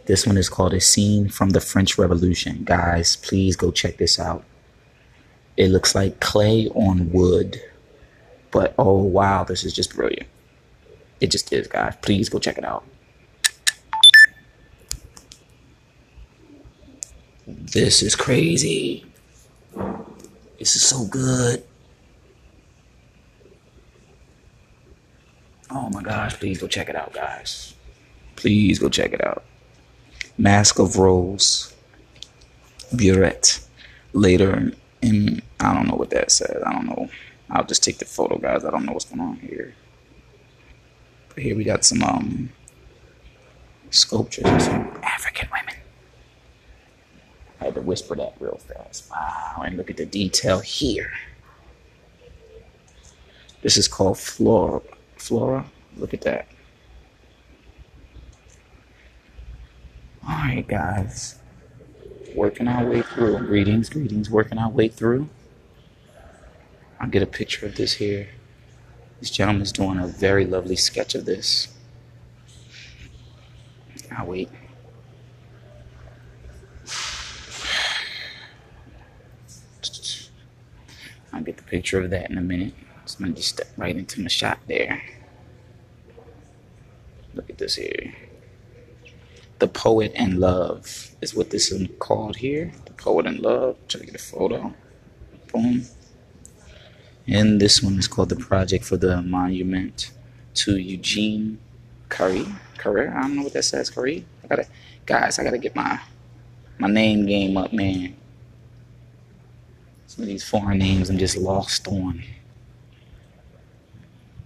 This 0.07 0.25
one 0.25 0.37
is 0.37 0.47
called 0.47 0.73
A 0.73 0.79
Scene 0.79 1.27
from 1.27 1.49
the 1.49 1.59
French 1.59 1.97
Revolution. 1.97 2.63
Guys, 2.63 3.17
please 3.17 3.57
go 3.57 3.71
check 3.71 3.97
this 3.97 4.17
out. 4.17 4.45
It 5.57 5.67
looks 5.67 5.93
like 5.93 6.21
clay 6.21 6.69
on 6.69 7.11
wood. 7.11 7.61
But 8.49 8.73
oh 8.79 9.03
wow, 9.03 9.43
this 9.43 9.65
is 9.65 9.73
just 9.73 9.93
brilliant. 9.93 10.29
It 11.19 11.29
just 11.29 11.51
is, 11.51 11.67
guys. 11.67 11.95
Please 12.01 12.29
go 12.29 12.39
check 12.39 12.57
it 12.57 12.63
out. 12.63 12.85
This 17.45 18.01
is 18.01 18.15
crazy. 18.15 19.05
This 20.57 20.77
is 20.77 20.83
so 20.83 21.05
good. 21.05 21.65
Oh 25.69 25.89
my 25.89 26.01
gosh, 26.01 26.39
please 26.39 26.61
go 26.61 26.67
check 26.67 26.87
it 26.87 26.95
out, 26.95 27.11
guys. 27.11 27.73
Please 28.37 28.79
go 28.79 28.87
check 28.87 29.11
it 29.11 29.25
out. 29.25 29.43
Mask 30.37 30.79
of 30.79 30.97
Rose, 30.97 31.73
Beuret 32.95 33.67
Later 34.13 34.71
in, 35.01 35.41
I 35.59 35.73
don't 35.73 35.87
know 35.87 35.95
what 35.95 36.09
that 36.09 36.31
says. 36.31 36.63
I 36.65 36.71
don't 36.73 36.87
know. 36.87 37.09
I'll 37.49 37.65
just 37.65 37.83
take 37.83 37.99
the 37.99 38.05
photo, 38.05 38.37
guys. 38.37 38.65
I 38.65 38.71
don't 38.71 38.85
know 38.85 38.93
what's 38.93 39.05
going 39.05 39.21
on 39.21 39.35
here. 39.35 39.75
But 41.29 41.43
here 41.43 41.55
we 41.55 41.63
got 41.63 41.85
some 41.85 42.01
um 42.01 42.49
sculptures 43.91 44.45
of 44.45 44.61
some 44.61 44.99
African 45.03 45.49
women. 45.51 45.75
I 47.61 47.65
had 47.65 47.75
to 47.75 47.81
whisper 47.81 48.15
that 48.15 48.33
real 48.39 48.57
fast. 48.57 49.09
Wow, 49.11 49.61
and 49.63 49.77
look 49.77 49.89
at 49.91 49.97
the 49.97 50.05
detail 50.05 50.59
here. 50.59 51.11
This 53.61 53.77
is 53.77 53.87
called 53.87 54.17
Flora. 54.17 54.81
Flora, 55.17 55.65
look 55.97 56.13
at 56.13 56.21
that. 56.21 56.47
All 60.27 60.35
right, 60.35 60.67
guys. 60.67 61.39
Working 62.35 62.67
our 62.67 62.85
way 62.85 63.01
through. 63.01 63.37
Greetings, 63.47 63.89
greetings. 63.89 64.29
Working 64.29 64.57
our 64.57 64.69
way 64.69 64.89
through. 64.89 65.29
I'll 66.99 67.07
get 67.07 67.21
a 67.21 67.27
picture 67.27 67.65
of 67.65 67.75
this 67.75 67.93
here. 67.93 68.27
This 69.21 69.29
gentleman's 69.29 69.71
doing 69.71 69.97
a 69.97 70.07
very 70.07 70.45
lovely 70.45 70.75
sketch 70.75 71.15
of 71.15 71.23
this. 71.25 71.69
I'll 74.11 74.27
wait. 74.27 74.49
I'll 81.31 81.41
get 81.41 81.55
the 81.57 81.63
picture 81.63 82.01
of 82.01 82.09
that 82.09 82.29
in 82.29 82.37
a 82.37 82.41
minute. 82.41 82.73
Just 83.03 83.19
gonna 83.19 83.31
just 83.31 83.49
step 83.49 83.67
right 83.77 83.95
into 83.95 84.21
my 84.21 84.27
shot 84.27 84.59
there. 84.67 85.01
Look 87.33 87.49
at 87.49 87.57
this 87.57 87.75
here. 87.75 88.13
The 89.59 89.67
Poet 89.67 90.11
and 90.13 90.39
Love 90.39 91.15
is 91.19 91.33
what 91.33 91.49
this 91.49 91.71
is 91.71 91.87
called 91.97 92.35
here. 92.35 92.71
The 92.85 92.93
Poet 92.93 93.25
and 93.25 93.39
Love. 93.39 93.75
Try 93.87 94.01
to 94.01 94.05
get 94.05 94.15
a 94.15 94.19
photo. 94.19 94.71
Boom. 95.51 95.83
And 97.25 97.59
this 97.59 97.81
one 97.81 97.97
is 97.97 98.07
called 98.07 98.29
The 98.29 98.35
Project 98.35 98.85
for 98.85 98.97
the 98.97 99.23
Monument 99.23 100.11
to 100.55 100.77
Eugene 100.77 101.57
Curry. 102.09 102.45
Curry? 102.77 103.07
I 103.07 103.21
don't 103.21 103.35
know 103.35 103.43
what 103.43 103.53
that 103.53 103.63
says, 103.63 103.89
Curry. 103.89 104.25
I 104.43 104.47
gotta 104.47 104.67
guys, 105.07 105.39
I 105.39 105.43
gotta 105.43 105.57
get 105.57 105.75
my 105.75 105.99
my 106.77 106.87
name 106.87 107.25
game 107.25 107.57
up, 107.57 107.73
man. 107.73 108.15
Some 110.05 110.21
of 110.21 110.27
these 110.27 110.47
foreign 110.47 110.77
names 110.77 111.09
I'm 111.09 111.17
just 111.17 111.35
lost 111.35 111.87
on. 111.87 112.23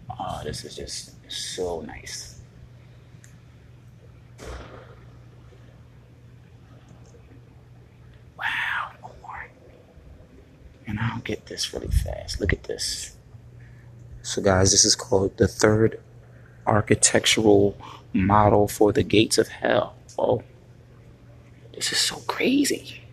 Oh, 0.10 0.42
this 0.44 0.64
is 0.64 0.76
just 0.76 1.16
so 1.30 1.82
nice. 1.82 2.32
and 10.92 11.00
I'll 11.22 11.26
get 11.26 11.46
this 11.46 11.72
really 11.72 11.88
fast. 11.88 12.42
Look 12.42 12.52
at 12.52 12.64
this. 12.64 13.16
So, 14.24 14.42
guys, 14.42 14.72
this 14.72 14.84
is 14.84 14.96
called 14.96 15.38
the 15.38 15.48
third 15.48 16.00
architectural 16.66 17.78
model 18.12 18.68
for 18.68 18.92
the 18.92 19.04
gates 19.04 19.38
of 19.38 19.48
hell. 19.48 19.96
Oh, 20.18 20.42
this 21.76 21.92
is 21.92 22.00
so 22.00 22.16
crazy. 22.28 23.04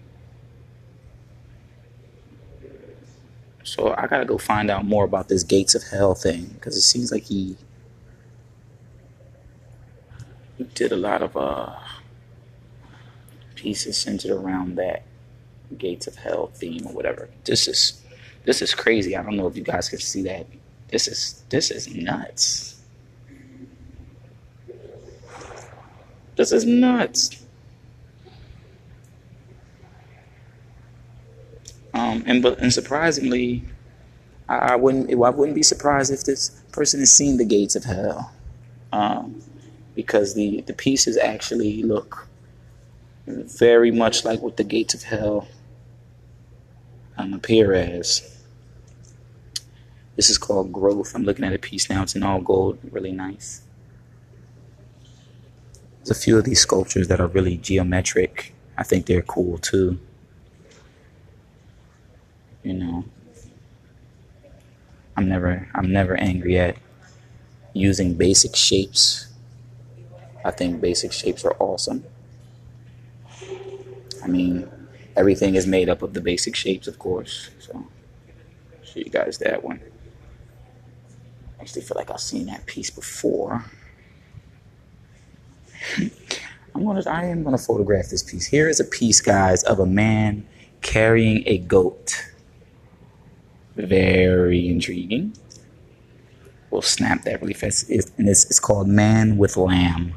So, 3.62 3.94
I 3.94 4.06
gotta 4.06 4.24
go 4.24 4.38
find 4.38 4.70
out 4.70 4.86
more 4.86 5.04
about 5.04 5.28
this 5.28 5.42
gates 5.42 5.74
of 5.74 5.82
hell 5.82 6.14
thing 6.14 6.46
because 6.54 6.78
it 6.78 6.82
seems 6.82 7.12
like 7.12 7.24
he 7.24 7.58
did 10.74 10.92
a 10.92 10.96
lot 10.96 11.20
of 11.20 11.36
uh, 11.36 11.76
pieces 13.54 13.98
centered 13.98 14.30
around 14.30 14.76
that 14.76 15.02
gates 15.76 16.06
of 16.06 16.16
hell 16.16 16.48
theme 16.54 16.86
or 16.86 16.92
whatever. 16.92 17.28
This 17.44 17.68
is 17.68 18.02
this 18.44 18.62
is 18.62 18.74
crazy. 18.74 19.16
I 19.16 19.22
don't 19.22 19.36
know 19.36 19.46
if 19.46 19.56
you 19.56 19.62
guys 19.62 19.88
can 19.88 19.98
see 19.98 20.22
that. 20.22 20.46
This 20.88 21.06
is 21.08 21.44
this 21.50 21.70
is 21.70 21.94
nuts. 21.94 22.80
This 26.36 26.52
is 26.52 26.64
nuts. 26.64 27.44
Um, 31.92 32.22
and 32.26 32.42
but 32.42 32.58
and 32.60 32.72
surprisingly, 32.72 33.64
I, 34.48 34.56
I 34.56 34.76
wouldn't 34.76 35.10
I 35.10 35.30
wouldn't 35.30 35.54
be 35.54 35.62
surprised 35.62 36.12
if 36.12 36.24
this 36.24 36.50
person 36.72 37.00
has 37.00 37.12
seen 37.12 37.36
the 37.38 37.44
gates 37.44 37.74
of 37.74 37.84
hell, 37.84 38.32
um, 38.92 39.42
because 39.94 40.34
the 40.34 40.62
the 40.62 40.72
pieces 40.72 41.16
actually 41.16 41.82
look 41.82 42.28
very 43.26 43.90
much 43.90 44.24
like 44.24 44.40
what 44.40 44.56
the 44.56 44.64
gates 44.64 44.94
of 44.94 45.02
hell 45.02 45.48
um, 47.18 47.34
appear 47.34 47.74
as. 47.74 48.34
This 50.16 50.30
is 50.30 50.38
called 50.38 50.72
Growth. 50.72 51.14
I'm 51.14 51.24
looking 51.24 51.44
at 51.44 51.52
a 51.52 51.58
piece 51.58 51.88
now. 51.88 52.02
It's 52.02 52.16
in 52.16 52.22
all 52.22 52.40
gold, 52.40 52.78
really 52.90 53.12
nice. 53.12 53.62
There's 55.98 56.10
a 56.10 56.20
few 56.20 56.38
of 56.38 56.44
these 56.44 56.60
sculptures 56.60 57.08
that 57.08 57.20
are 57.20 57.26
really 57.28 57.56
geometric. 57.56 58.54
I 58.76 58.82
think 58.82 59.06
they're 59.06 59.22
cool 59.22 59.58
too. 59.58 59.98
You 62.62 62.74
know, 62.74 63.04
I'm 65.16 65.28
never 65.28 65.68
I'm 65.74 65.92
never 65.92 66.16
angry 66.16 66.58
at 66.58 66.76
using 67.72 68.14
basic 68.14 68.56
shapes. 68.56 69.28
I 70.44 70.50
think 70.50 70.80
basic 70.80 71.12
shapes 71.12 71.44
are 71.44 71.56
awesome. 71.60 72.04
I 74.22 74.26
mean, 74.26 74.68
everything 75.18 75.56
is 75.56 75.66
made 75.66 75.88
up 75.88 76.00
of 76.02 76.14
the 76.14 76.20
basic 76.20 76.54
shapes, 76.54 76.86
of 76.86 76.98
course. 76.98 77.50
So, 77.58 77.86
show 78.82 79.00
you 79.00 79.10
guys 79.10 79.38
that 79.38 79.62
one. 79.64 79.80
I 81.58 81.62
actually 81.62 81.82
feel 81.82 81.96
like 81.96 82.10
I've 82.10 82.20
seen 82.20 82.46
that 82.46 82.64
piece 82.66 82.90
before. 82.90 83.64
I'm 86.74 86.84
gonna 86.84 87.02
I 87.10 87.24
am 87.24 87.42
gonna 87.42 87.58
photograph 87.58 88.06
this 88.06 88.22
piece. 88.22 88.46
Here 88.46 88.68
is 88.68 88.78
a 88.78 88.84
piece, 88.84 89.20
guys, 89.20 89.64
of 89.64 89.80
a 89.80 89.86
man 89.86 90.46
carrying 90.80 91.42
a 91.46 91.58
goat. 91.58 92.30
Very 93.74 94.68
intriguing. 94.68 95.32
We'll 96.70 96.82
snap 96.82 97.24
that 97.24 97.40
really 97.40 97.54
fast. 97.54 97.90
It's, 97.90 98.12
and 98.18 98.28
it's, 98.28 98.44
it's 98.44 98.60
called 98.60 98.88
Man 98.88 99.38
with 99.38 99.56
Lamb. 99.56 100.14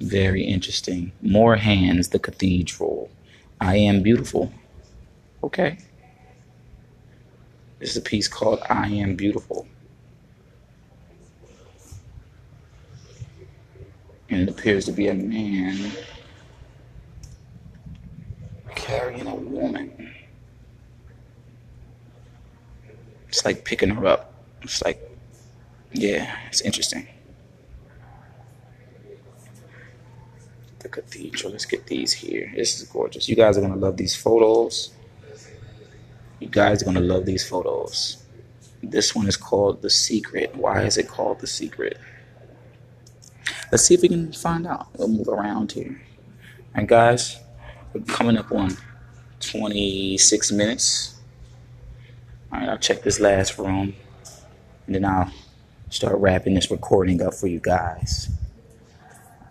Very 0.00 0.42
interesting. 0.42 1.12
More 1.20 1.56
hands, 1.56 2.08
the 2.08 2.18
cathedral. 2.18 3.10
I 3.60 3.76
am 3.76 4.02
beautiful. 4.02 4.52
Okay. 5.44 5.78
This 7.78 7.90
is 7.90 7.96
a 7.98 8.00
piece 8.02 8.26
called 8.26 8.60
I 8.68 8.88
Am 8.88 9.14
Beautiful. 9.14 9.66
And 14.30 14.42
it 14.42 14.48
appears 14.48 14.86
to 14.86 14.92
be 14.92 15.08
a 15.08 15.14
man 15.14 15.90
carrying 18.74 19.26
a 19.26 19.34
woman. 19.34 20.14
It's 23.28 23.44
like 23.44 23.64
picking 23.64 23.90
her 23.90 24.06
up. 24.06 24.32
It's 24.62 24.82
like, 24.82 25.10
yeah, 25.92 26.38
it's 26.48 26.60
interesting. 26.60 27.06
Cathedral. 30.90 31.52
Let's 31.52 31.64
get 31.64 31.86
these 31.86 32.12
here. 32.12 32.52
This 32.54 32.80
is 32.80 32.88
gorgeous. 32.88 33.28
You 33.28 33.36
guys 33.36 33.56
are 33.56 33.60
going 33.60 33.72
to 33.72 33.78
love 33.78 33.96
these 33.96 34.14
photos. 34.14 34.92
You 36.40 36.48
guys 36.48 36.82
are 36.82 36.84
going 36.86 36.96
to 36.96 37.02
love 37.02 37.26
these 37.26 37.46
photos. 37.46 38.22
This 38.82 39.14
one 39.14 39.28
is 39.28 39.36
called 39.36 39.82
The 39.82 39.90
Secret. 39.90 40.56
Why 40.56 40.82
is 40.82 40.96
it 40.96 41.06
called 41.06 41.40
The 41.40 41.46
Secret? 41.46 41.98
Let's 43.70 43.84
see 43.84 43.94
if 43.94 44.02
we 44.02 44.08
can 44.08 44.32
find 44.32 44.66
out. 44.66 44.88
We'll 44.96 45.08
move 45.08 45.28
around 45.28 45.72
here. 45.72 46.00
And 46.74 46.88
guys, 46.88 47.38
we're 47.92 48.00
coming 48.02 48.38
up 48.38 48.50
on 48.52 48.76
26 49.40 50.52
minutes. 50.52 51.16
All 52.52 52.58
right, 52.58 52.68
I'll 52.68 52.78
check 52.78 53.02
this 53.02 53.20
last 53.20 53.58
room, 53.58 53.94
and 54.86 54.94
then 54.94 55.04
I'll 55.04 55.32
start 55.90 56.16
wrapping 56.18 56.54
this 56.54 56.70
recording 56.70 57.22
up 57.22 57.34
for 57.34 57.46
you 57.46 57.60
guys. 57.60 58.30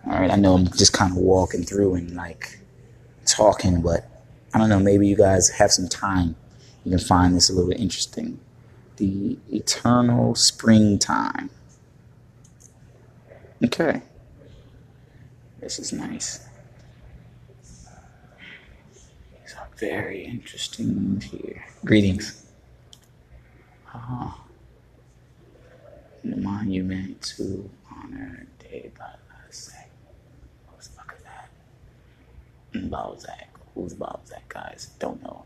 All 0.06 0.18
right, 0.18 0.30
I 0.30 0.36
know 0.36 0.54
I'm 0.54 0.66
just 0.66 0.92
kind 0.92 1.12
of 1.12 1.18
walking 1.18 1.62
through 1.62 1.94
and 1.94 2.14
like 2.14 2.60
talking, 3.26 3.82
but 3.82 4.08
I 4.54 4.58
don't 4.58 4.68
know. 4.68 4.80
Maybe 4.80 5.06
you 5.06 5.16
guys 5.16 5.50
have 5.50 5.70
some 5.70 5.88
time. 5.88 6.36
You 6.84 6.90
can 6.90 6.98
find 6.98 7.36
this 7.36 7.50
a 7.50 7.52
little 7.52 7.72
interesting. 7.72 8.40
The 8.96 9.38
eternal 9.52 10.34
springtime. 10.34 11.50
Okay. 13.62 14.02
This 15.60 15.78
is 15.78 15.92
nice. 15.92 16.46
These 17.62 19.54
are 19.58 19.68
very 19.76 20.24
interesting 20.24 21.20
here. 21.20 21.66
Greetings. 21.84 22.46
Uh, 23.94 24.32
the 26.24 26.36
monument 26.36 27.20
to 27.36 27.68
Honoré 27.92 28.46
de 28.58 28.90
Balzac. 28.98 29.90
What 30.66 30.82
the 30.82 30.90
fuck 30.90 31.14
is 31.16 31.22
that? 31.24 31.50
Balzac. 32.88 33.48
Who's 33.74 33.94
Balzac, 33.94 34.48
guys? 34.48 34.90
Don't 34.98 35.22
know. 35.22 35.44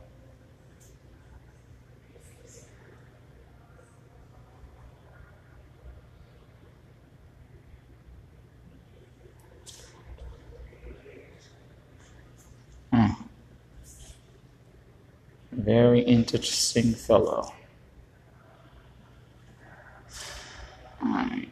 Hmm. 12.92 13.08
Very 15.52 16.00
interesting 16.00 16.92
fellow. 16.94 17.52
Alright. 21.02 21.48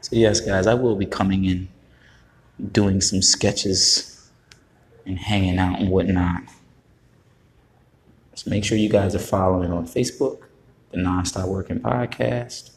So, 0.00 0.16
yes, 0.16 0.40
guys, 0.40 0.66
I 0.66 0.74
will 0.74 0.96
be 0.96 1.06
coming 1.06 1.44
in 1.44 1.68
doing 2.72 3.00
some 3.00 3.22
sketches 3.22 4.17
and 5.08 5.18
hanging 5.18 5.58
out 5.58 5.80
and 5.80 5.88
whatnot. 5.88 6.42
So, 8.34 8.50
make 8.50 8.62
sure 8.62 8.78
you 8.78 8.90
guys 8.90 9.14
are 9.14 9.18
following 9.20 9.72
on 9.72 9.86
Facebook, 9.86 10.42
the 10.92 10.98
Nonstop 10.98 11.48
Working 11.48 11.80
Podcast. 11.80 12.70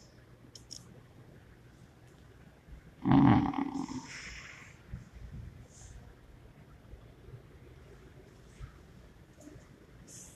Uh, 3.07 3.41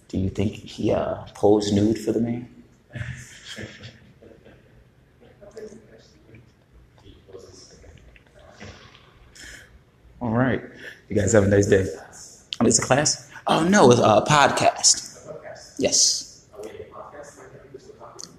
do 0.10 0.18
you 0.20 0.30
think 0.30 0.54
he 0.54 0.92
uh, 0.92 1.24
posed 1.34 1.74
nude 1.74 1.98
for 1.98 2.12
the 2.12 2.20
man? 2.20 2.50
All 10.22 10.32
right. 10.32 10.64
You 11.10 11.16
guys 11.16 11.34
have 11.34 11.44
a 11.44 11.48
nice 11.48 11.68
day. 11.68 11.86
Oh, 12.60 12.66
it's 12.66 12.80
a 12.80 12.82
class? 12.82 13.30
Oh, 13.48 13.68
no, 13.68 13.92
it's 13.92 14.00
a 14.00 14.24
podcast. 14.28 15.30
Yes. 15.78 16.48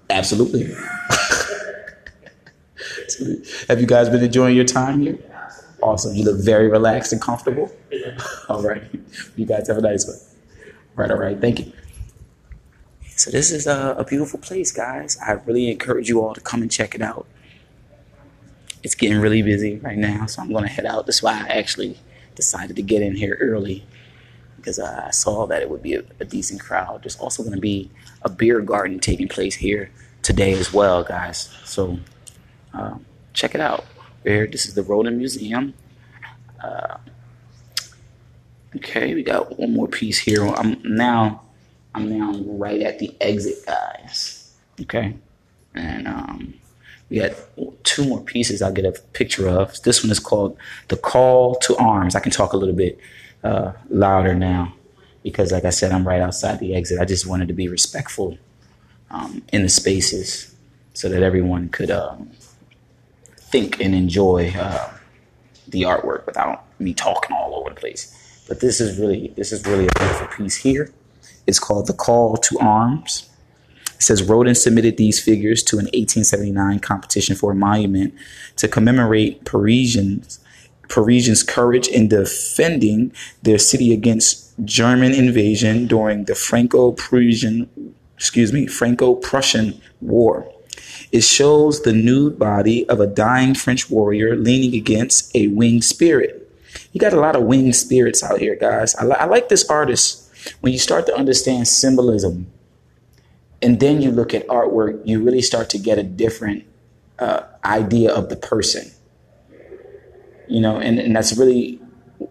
Absolutely. 0.09 0.63
have 3.67 3.79
you 3.79 3.87
guys 3.87 4.09
been 4.09 4.23
enjoying 4.23 4.55
your 4.55 4.65
time 4.65 5.01
here? 5.01 5.17
Awesome. 5.81 6.15
You 6.15 6.25
look 6.25 6.39
very 6.43 6.67
relaxed 6.67 7.13
and 7.13 7.21
comfortable. 7.21 7.71
All 8.49 8.61
right. 8.61 8.83
You 9.35 9.45
guys 9.45 9.67
have 9.67 9.77
a 9.77 9.81
nice 9.81 10.07
one. 10.07 10.17
Right, 10.95 11.11
all 11.11 11.17
right. 11.17 11.39
Thank 11.39 11.59
you. 11.59 11.71
So 13.15 13.29
this 13.29 13.51
is 13.51 13.67
a, 13.67 13.95
a 13.99 14.03
beautiful 14.03 14.39
place, 14.39 14.71
guys. 14.71 15.15
I 15.23 15.33
really 15.33 15.69
encourage 15.69 16.09
you 16.09 16.23
all 16.23 16.33
to 16.33 16.41
come 16.41 16.63
and 16.63 16.71
check 16.71 16.95
it 16.95 17.03
out 17.03 17.27
it's 18.83 18.95
getting 18.95 19.19
really 19.19 19.41
busy 19.41 19.77
right 19.77 19.97
now, 19.97 20.25
so 20.27 20.41
I'm 20.41 20.51
gonna 20.51 20.67
head 20.67 20.85
out. 20.85 21.05
That's 21.05 21.21
why 21.21 21.33
I 21.33 21.47
actually 21.47 21.97
decided 22.37 22.75
to 22.77 22.81
get 22.81 23.01
in 23.01 23.15
here 23.15 23.37
early 23.41 23.83
because 24.55 24.79
I 24.79 25.09
saw 25.11 25.47
that 25.47 25.61
it 25.61 25.69
would 25.69 25.81
be 25.81 25.95
a, 25.95 26.03
a 26.19 26.25
decent 26.25 26.61
crowd. 26.61 27.03
There's 27.03 27.17
also 27.17 27.43
gonna 27.43 27.57
be 27.57 27.91
a 28.21 28.29
beer 28.29 28.61
garden 28.61 28.99
taking 28.99 29.27
place 29.27 29.55
here 29.55 29.91
today 30.21 30.53
as 30.53 30.71
well, 30.71 31.03
guys. 31.03 31.49
So 31.65 31.99
uh, 32.73 32.95
check 33.33 33.55
it 33.55 33.61
out. 33.61 33.85
Here, 34.23 34.47
this 34.47 34.65
is 34.65 34.73
the 34.73 34.83
Rodin 34.83 35.17
Museum. 35.17 35.73
Uh, 36.63 36.97
okay, 38.75 39.13
we 39.13 39.23
got 39.23 39.57
one 39.57 39.73
more 39.73 39.87
piece 39.87 40.19
here. 40.19 40.45
I'm 40.45 40.81
now, 40.83 41.43
I'm 41.95 42.17
now 42.17 42.37
right 42.45 42.81
at 42.81 42.99
the 42.99 43.15
exit, 43.21 43.65
guys. 43.65 44.53
Okay, 44.81 45.15
and 45.73 46.07
um, 46.07 46.53
we 47.09 47.19
got 47.19 47.31
two 47.83 48.05
more 48.05 48.21
pieces 48.21 48.61
I'll 48.61 48.73
get 48.73 48.85
a 48.85 48.91
picture 49.13 49.47
of. 49.47 49.81
This 49.83 50.03
one 50.03 50.11
is 50.11 50.19
called 50.19 50.57
The 50.89 50.97
Call 50.97 51.55
to 51.55 51.75
Arms. 51.77 52.15
I 52.15 52.19
can 52.19 52.31
talk 52.31 52.53
a 52.53 52.57
little 52.57 52.75
bit 52.75 52.99
uh, 53.43 53.73
louder 53.89 54.33
now 54.33 54.73
because, 55.23 55.51
like 55.51 55.65
I 55.65 55.69
said, 55.69 55.91
I'm 55.91 56.07
right 56.07 56.21
outside 56.21 56.59
the 56.59 56.75
exit. 56.75 56.99
I 56.99 57.05
just 57.05 57.25
wanted 57.25 57.47
to 57.47 57.53
be 57.53 57.67
respectful 57.69 58.37
um, 59.09 59.41
in 59.53 59.63
the 59.63 59.69
spaces 59.69 60.53
so 60.93 61.07
that 61.09 61.23
everyone 61.23 61.69
could 61.69 61.91
um, 61.91 62.31
think 63.37 63.79
and 63.79 63.95
enjoy 63.95 64.53
uh, 64.57 64.91
the 65.67 65.83
artwork 65.83 66.25
without 66.25 66.65
me 66.79 66.93
talking 66.93 67.35
all 67.35 67.55
over 67.55 67.69
the 67.69 67.75
place. 67.75 68.13
But 68.47 68.59
this 68.59 68.79
is 68.81 68.97
really 68.99 69.33
this 69.35 69.51
is 69.51 69.65
really 69.65 69.87
a 69.87 69.99
beautiful 69.99 70.27
piece 70.27 70.57
here. 70.57 70.91
It's 71.45 71.59
called 71.59 71.87
The 71.87 71.93
Call 71.93 72.35
to 72.37 72.59
Arms. 72.59 73.29
It 73.97 74.03
says 74.03 74.23
Rodin 74.23 74.55
submitted 74.55 74.97
these 74.97 75.21
figures 75.21 75.63
to 75.63 75.77
an 75.77 75.85
1879 75.85 76.79
competition 76.79 77.35
for 77.35 77.51
a 77.51 77.55
monument 77.55 78.13
to 78.57 78.67
commemorate 78.67 79.43
Parisians 79.43 80.39
Parisians' 80.89 81.43
courage 81.43 81.87
in 81.87 82.07
defending 82.07 83.11
their 83.43 83.57
city 83.57 83.93
against 83.93 84.53
German 84.63 85.13
invasion 85.13 85.87
during 85.87 86.25
the 86.25 86.35
Franco-Prussian, 86.35 87.93
excuse 88.15 88.53
me, 88.53 88.67
Franco-Prussian 88.67 89.81
War. 90.01 90.51
It 91.11 91.23
shows 91.23 91.81
the 91.81 91.93
nude 91.93 92.37
body 92.39 92.87
of 92.89 92.99
a 92.99 93.07
dying 93.07 93.53
French 93.53 93.89
warrior 93.89 94.35
leaning 94.35 94.75
against 94.75 95.35
a 95.35 95.47
winged 95.47 95.83
spirit. 95.83 96.49
You 96.91 96.99
got 96.99 97.13
a 97.13 97.19
lot 97.19 97.35
of 97.35 97.43
winged 97.43 97.75
spirits 97.75 98.23
out 98.23 98.39
here, 98.39 98.55
guys. 98.55 98.95
I, 98.95 99.05
li- 99.05 99.15
I 99.19 99.25
like 99.25 99.49
this 99.49 99.69
artist. 99.69 100.23
When 100.61 100.71
you 100.71 100.79
start 100.79 101.05
to 101.07 101.15
understand 101.15 101.67
symbolism 101.67 102.47
and 103.61 103.79
then 103.79 104.01
you 104.01 104.11
look 104.11 104.33
at 104.33 104.47
artwork, 104.47 105.01
you 105.05 105.23
really 105.23 105.41
start 105.41 105.69
to 105.71 105.77
get 105.77 105.97
a 105.97 106.03
different 106.03 106.65
uh, 107.19 107.41
idea 107.65 108.13
of 108.13 108.29
the 108.29 108.35
person. 108.35 108.91
You 110.47 110.61
know, 110.61 110.77
and, 110.77 110.99
and 110.99 111.15
that's 111.15 111.35
really 111.37 111.81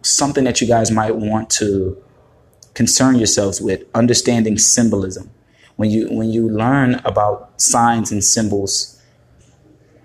something 0.03 0.45
that 0.45 0.61
you 0.61 0.67
guys 0.67 0.91
might 0.91 1.17
want 1.17 1.51
to 1.51 2.03
concern 2.75 3.17
yourselves 3.17 3.61
with 3.61 3.85
understanding 3.95 4.59
symbolism. 4.59 5.31
when 5.77 5.91
you 5.91 6.09
when 6.11 6.31
you 6.31 6.49
learn 6.49 6.95
about 7.05 7.61
signs 7.61 8.11
and 8.11 8.25
symbols, 8.25 9.01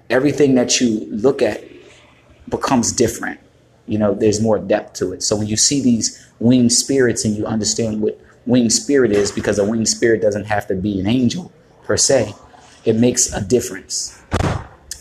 everything 0.10 0.56
that 0.56 0.80
you 0.80 1.08
look 1.10 1.42
at 1.42 1.64
becomes 2.50 2.92
different. 2.92 3.40
You 3.88 3.98
know, 3.98 4.14
there's 4.14 4.42
more 4.42 4.60
depth 4.60 4.94
to 4.96 5.14
it. 5.14 5.24
So 5.24 5.36
when 5.36 5.48
you 5.48 5.58
see 5.58 5.82
these 5.82 6.30
winged 6.40 6.72
spirits 6.72 7.26
and 7.26 7.36
you 7.36 7.46
understand 7.46 8.02
what 8.02 8.20
winged 8.46 8.74
spirit 8.74 9.12
is, 9.12 9.32
because 9.32 9.60
a 9.60 9.66
winged 9.66 9.88
spirit 9.88 10.22
doesn't 10.22 10.46
have 10.46 10.68
to 10.68 10.76
be 10.76 11.00
an 11.00 11.08
angel 11.08 11.52
per 11.84 11.98
se, 11.98 12.34
it 12.86 12.96
makes 12.96 13.32
a 13.34 13.42
difference 13.42 14.22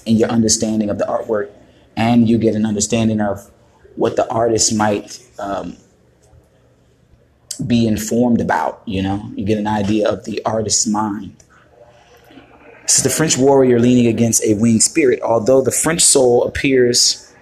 in 0.06 0.16
your 0.16 0.28
understanding 0.28 0.90
of 0.90 0.98
the 0.98 1.04
artwork, 1.04 1.50
and 1.96 2.28
you 2.28 2.38
get 2.38 2.54
an 2.54 2.66
understanding 2.66 3.20
of 3.20 3.50
what 3.96 4.16
the 4.16 4.28
artist 4.30 4.74
might 4.74 5.20
um, 5.38 5.76
be 7.66 7.86
informed 7.86 8.40
about. 8.40 8.82
You 8.86 9.02
know, 9.02 9.30
you 9.34 9.44
get 9.44 9.58
an 9.58 9.66
idea 9.66 10.08
of 10.08 10.24
the 10.24 10.42
artist's 10.44 10.86
mind. 10.86 11.36
This 12.82 12.98
is 12.98 13.02
the 13.04 13.10
French 13.10 13.38
warrior 13.38 13.78
leaning 13.78 14.06
against 14.06 14.42
a 14.44 14.54
winged 14.54 14.82
spirit. 14.82 15.20
Although 15.22 15.62
the 15.62 15.70
French 15.70 16.02
soul 16.02 16.44
appears 16.44 17.32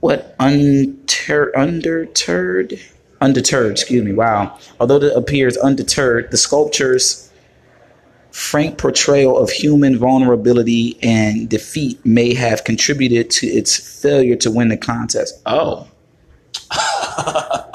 what 0.00 0.34
unter, 0.40 1.56
undeterred, 1.56 2.80
undeterred. 3.22 3.72
Excuse 3.72 4.04
me. 4.04 4.12
Wow. 4.12 4.58
Although 4.78 4.96
it 4.96 5.16
appears 5.16 5.56
undeterred, 5.56 6.30
the 6.30 6.36
sculpture's 6.36 7.30
frank 8.30 8.78
portrayal 8.78 9.38
of 9.38 9.50
human 9.50 9.96
vulnerability 9.96 10.98
and 11.02 11.48
defeat 11.48 12.04
may 12.04 12.34
have 12.34 12.64
contributed 12.64 13.30
to 13.30 13.46
its 13.46 14.00
failure 14.00 14.36
to 14.36 14.50
win 14.50 14.68
the 14.68 14.76
contest. 14.76 15.40
Oh. 15.46 15.88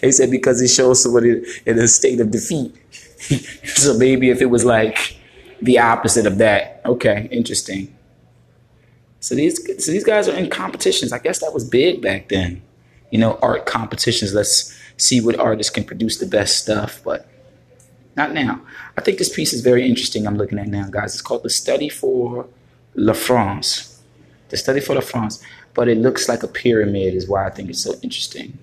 He 0.00 0.12
said 0.12 0.30
because 0.30 0.60
it 0.60 0.68
shows 0.68 1.02
somebody 1.02 1.42
in 1.66 1.78
a 1.78 1.88
state 1.88 2.20
of 2.20 2.30
defeat. 2.30 2.74
so 3.64 3.96
maybe 3.96 4.30
if 4.30 4.40
it 4.40 4.46
was 4.46 4.64
like 4.64 5.16
the 5.62 5.78
opposite 5.78 6.26
of 6.26 6.38
that, 6.38 6.82
okay, 6.84 7.28
interesting. 7.30 7.94
So 9.20 9.34
these 9.34 9.56
so 9.82 9.90
these 9.90 10.04
guys 10.04 10.28
are 10.28 10.36
in 10.36 10.50
competitions. 10.50 11.12
I 11.12 11.18
guess 11.18 11.38
that 11.40 11.54
was 11.54 11.68
big 11.68 12.02
back 12.02 12.28
then. 12.28 12.62
You 13.14 13.20
know, 13.20 13.38
art 13.40 13.64
competitions. 13.64 14.34
Let's 14.34 14.76
see 14.96 15.20
what 15.20 15.38
artists 15.38 15.70
can 15.70 15.84
produce 15.84 16.18
the 16.18 16.26
best 16.26 16.58
stuff, 16.58 17.00
but 17.04 17.28
not 18.16 18.32
now. 18.32 18.60
I 18.98 19.02
think 19.02 19.18
this 19.18 19.32
piece 19.32 19.52
is 19.52 19.60
very 19.60 19.86
interesting. 19.86 20.26
I'm 20.26 20.36
looking 20.36 20.58
at 20.58 20.66
now, 20.66 20.88
guys. 20.90 21.14
It's 21.14 21.22
called 21.22 21.44
the 21.44 21.48
Study 21.48 21.88
for 21.88 22.48
La 22.96 23.12
France. 23.12 24.02
The 24.48 24.56
Study 24.56 24.80
for 24.80 24.96
La 24.96 25.00
France, 25.00 25.40
but 25.74 25.86
it 25.86 25.98
looks 25.98 26.28
like 26.28 26.42
a 26.42 26.48
pyramid, 26.48 27.14
is 27.14 27.28
why 27.28 27.46
I 27.46 27.50
think 27.50 27.70
it's 27.70 27.84
so 27.84 27.94
interesting. 28.02 28.58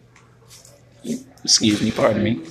Excuse 1.45 1.81
me, 1.81 1.91
pardon 1.91 2.21
me. 2.21 2.41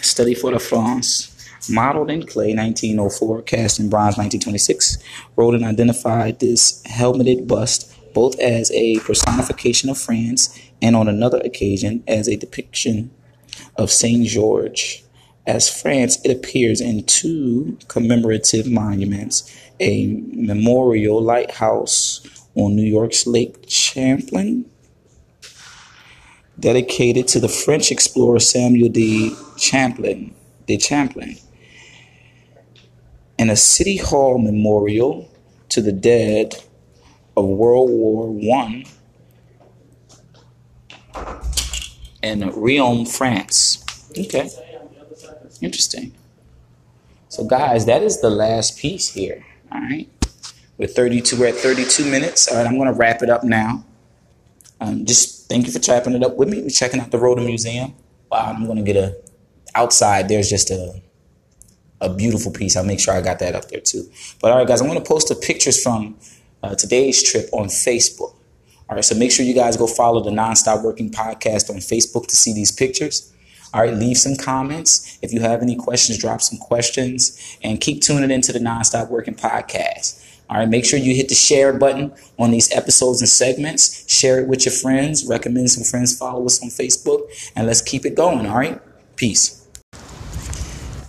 Study 0.00 0.32
for 0.32 0.52
La 0.52 0.58
France. 0.58 1.28
Modeled 1.68 2.10
in 2.10 2.22
clay 2.26 2.54
1904, 2.54 3.42
cast 3.42 3.78
in 3.78 3.90
bronze 3.90 4.16
1926, 4.16 4.96
Rodin 5.36 5.64
identified 5.64 6.40
this 6.40 6.82
helmeted 6.86 7.46
bust 7.46 7.91
both 8.12 8.38
as 8.38 8.70
a 8.72 8.98
personification 9.00 9.90
of 9.90 9.98
France 9.98 10.58
and 10.80 10.96
on 10.96 11.08
another 11.08 11.38
occasion 11.38 12.02
as 12.06 12.28
a 12.28 12.36
depiction 12.36 13.10
of 13.76 13.90
Saint 13.90 14.26
George. 14.26 15.04
As 15.46 15.68
France, 15.68 16.20
it 16.24 16.30
appears 16.30 16.80
in 16.80 17.04
two 17.04 17.78
commemorative 17.88 18.70
monuments 18.70 19.50
a 19.80 20.06
memorial 20.06 21.20
lighthouse 21.20 22.20
on 22.54 22.76
New 22.76 22.84
York's 22.84 23.26
Lake 23.26 23.64
Champlain 23.68 24.70
dedicated 26.58 27.26
to 27.28 27.40
the 27.40 27.48
French 27.48 27.90
explorer 27.90 28.38
Samuel 28.38 28.90
de 28.90 29.34
Champlain, 29.56 30.34
de 30.66 30.78
Champlain, 30.78 31.36
and 33.38 33.50
a 33.50 33.56
City 33.56 33.96
Hall 33.96 34.38
memorial 34.38 35.28
to 35.70 35.80
the 35.80 35.92
dead 35.92 36.62
of 37.36 37.44
World 37.46 37.90
War 37.90 38.30
One 38.30 38.84
in 42.22 42.40
Riom, 42.50 43.06
France. 43.06 44.10
Okay, 44.18 44.50
interesting. 45.60 46.14
So, 47.28 47.44
guys, 47.44 47.86
that 47.86 48.02
is 48.02 48.20
the 48.20 48.30
last 48.30 48.78
piece 48.78 49.14
here. 49.14 49.44
All 49.70 49.80
right, 49.80 50.08
we're 50.76 50.86
32. 50.86 51.38
We're 51.38 51.48
at 51.48 51.54
32 51.54 52.04
minutes. 52.04 52.48
All 52.48 52.58
right, 52.58 52.66
I'm 52.66 52.76
going 52.76 52.92
to 52.92 52.98
wrap 52.98 53.22
it 53.22 53.30
up 53.30 53.42
now. 53.42 53.84
Um, 54.82 55.06
just 55.06 55.48
thank 55.48 55.66
you 55.66 55.72
for 55.72 55.78
chopping 55.78 56.14
it 56.14 56.24
up 56.24 56.36
with 56.36 56.48
me. 56.48 56.60
We're 56.60 56.68
checking 56.68 56.98
out 56.98 57.12
the 57.12 57.18
Rodin 57.18 57.44
Museum. 57.46 57.94
Wow, 58.30 58.52
I'm 58.56 58.66
gonna 58.66 58.82
get 58.82 58.96
a 58.96 59.16
outside. 59.76 60.28
There's 60.28 60.50
just 60.50 60.70
a 60.70 61.00
a 62.00 62.12
beautiful 62.12 62.50
piece. 62.50 62.74
I'll 62.76 62.84
make 62.84 62.98
sure 62.98 63.14
I 63.14 63.20
got 63.20 63.38
that 63.38 63.54
up 63.54 63.68
there 63.68 63.80
too. 63.80 64.10
But 64.40 64.50
all 64.50 64.58
right, 64.58 64.66
guys, 64.66 64.80
I'm 64.80 64.88
gonna 64.88 65.00
post 65.00 65.28
the 65.28 65.36
pictures 65.36 65.80
from 65.80 66.16
uh, 66.62 66.74
today's 66.74 67.22
trip 67.22 67.48
on 67.52 67.66
Facebook. 67.66 68.34
All 68.88 68.96
right, 68.96 69.04
so 69.04 69.14
make 69.14 69.30
sure 69.32 69.46
you 69.46 69.54
guys 69.54 69.76
go 69.76 69.86
follow 69.86 70.22
the 70.22 70.30
Nonstop 70.30 70.82
Working 70.82 71.10
Podcast 71.10 71.70
on 71.70 71.76
Facebook 71.76 72.26
to 72.26 72.36
see 72.36 72.52
these 72.52 72.70
pictures. 72.70 73.32
All 73.74 73.80
right, 73.80 73.94
leave 73.94 74.18
some 74.18 74.36
comments. 74.36 75.18
If 75.22 75.32
you 75.32 75.40
have 75.40 75.62
any 75.62 75.76
questions, 75.76 76.18
drop 76.18 76.42
some 76.42 76.58
questions 76.58 77.58
and 77.62 77.80
keep 77.80 78.02
tuning 78.02 78.30
into 78.30 78.52
the 78.52 78.58
Nonstop 78.58 79.08
Working 79.08 79.34
Podcast. 79.34 80.22
All 80.50 80.58
right, 80.58 80.68
make 80.68 80.84
sure 80.84 80.98
you 80.98 81.14
hit 81.14 81.30
the 81.30 81.34
share 81.34 81.72
button 81.72 82.12
on 82.38 82.50
these 82.50 82.70
episodes 82.72 83.22
and 83.22 83.28
segments. 83.28 84.06
Share 84.12 84.40
it 84.40 84.48
with 84.48 84.66
your 84.66 84.74
friends. 84.74 85.24
Recommend 85.24 85.70
some 85.70 85.84
friends 85.84 86.14
follow 86.14 86.44
us 86.44 86.62
on 86.62 86.68
Facebook, 86.68 87.22
and 87.56 87.66
let's 87.66 87.80
keep 87.80 88.04
it 88.04 88.14
going. 88.14 88.44
All 88.44 88.58
right, 88.58 88.78
peace. 89.16 89.66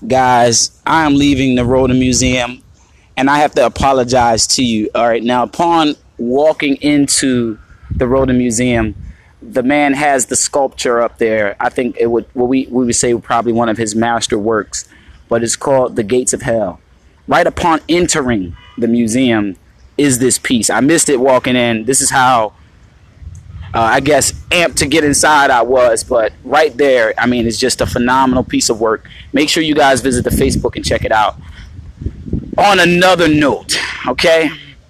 Guys, 0.08 0.82
I 0.86 1.06
am 1.06 1.16
leaving 1.16 1.56
the 1.56 1.66
Rodin 1.66 2.00
Museum, 2.00 2.64
and 3.18 3.30
I 3.30 3.40
have 3.40 3.54
to 3.56 3.66
apologize 3.66 4.48
to 4.48 4.64
you. 4.64 4.90
All 4.96 5.08
right, 5.08 5.24
now 5.24 5.44
upon 5.44 5.96
walking 6.18 6.76
into 6.78 7.58
the 7.92 8.08
Rodin 8.08 8.38
Museum, 8.38 8.96
the 9.42 9.64
man 9.64 9.94
has 9.94 10.28
the 10.28 10.36
sculpture 10.36 11.02
up 11.02 11.18
there. 11.18 11.56
I 11.60 11.70
think 11.70 11.98
it 12.00 12.08
would 12.08 12.26
what 12.34 12.48
we 12.48 12.68
we 12.68 12.86
would 12.86 12.96
say 12.96 13.14
probably 13.16 13.54
one 13.54 13.70
of 13.70 13.78
his 13.78 13.96
master 13.96 14.38
works, 14.38 14.88
but 15.30 15.44
it's 15.44 15.56
called 15.56 15.96
The 15.96 16.04
Gates 16.04 16.34
of 16.34 16.42
Hell. 16.42 16.80
Right 17.28 17.48
upon 17.48 17.80
entering 17.88 18.56
the 18.78 18.88
museum 18.88 19.56
is 19.98 20.20
this 20.20 20.40
piece. 20.40 20.70
I 20.70 20.80
missed 20.80 21.10
it 21.10 21.20
walking 21.20 21.56
in. 21.56 21.86
This 21.86 22.02
is 22.02 22.10
how 22.10 22.54
uh, 23.74 23.82
I 23.82 24.00
guess 24.02 24.34
amped 24.50 24.76
to 24.76 24.86
get 24.86 25.04
inside 25.04 25.50
I 25.50 25.62
was, 25.62 26.04
but 26.04 26.32
right 26.44 26.76
there, 26.78 27.14
I 27.18 27.26
mean, 27.26 27.48
it's 27.48 27.58
just 27.58 27.82
a 27.82 27.86
phenomenal 27.86 28.44
piece 28.44 28.70
of 28.70 28.80
work. 28.80 29.10
Make 29.34 29.50
sure 29.50 29.64
you 29.64 29.76
guys 29.76 30.02
visit 30.02 30.24
the 30.24 30.30
Facebook 30.30 30.76
and 30.76 30.86
check 30.86 31.06
it 31.06 31.12
out. 31.12 31.36
On 32.58 32.80
another 32.80 33.28
note, 33.28 33.80
okay, 34.08 34.50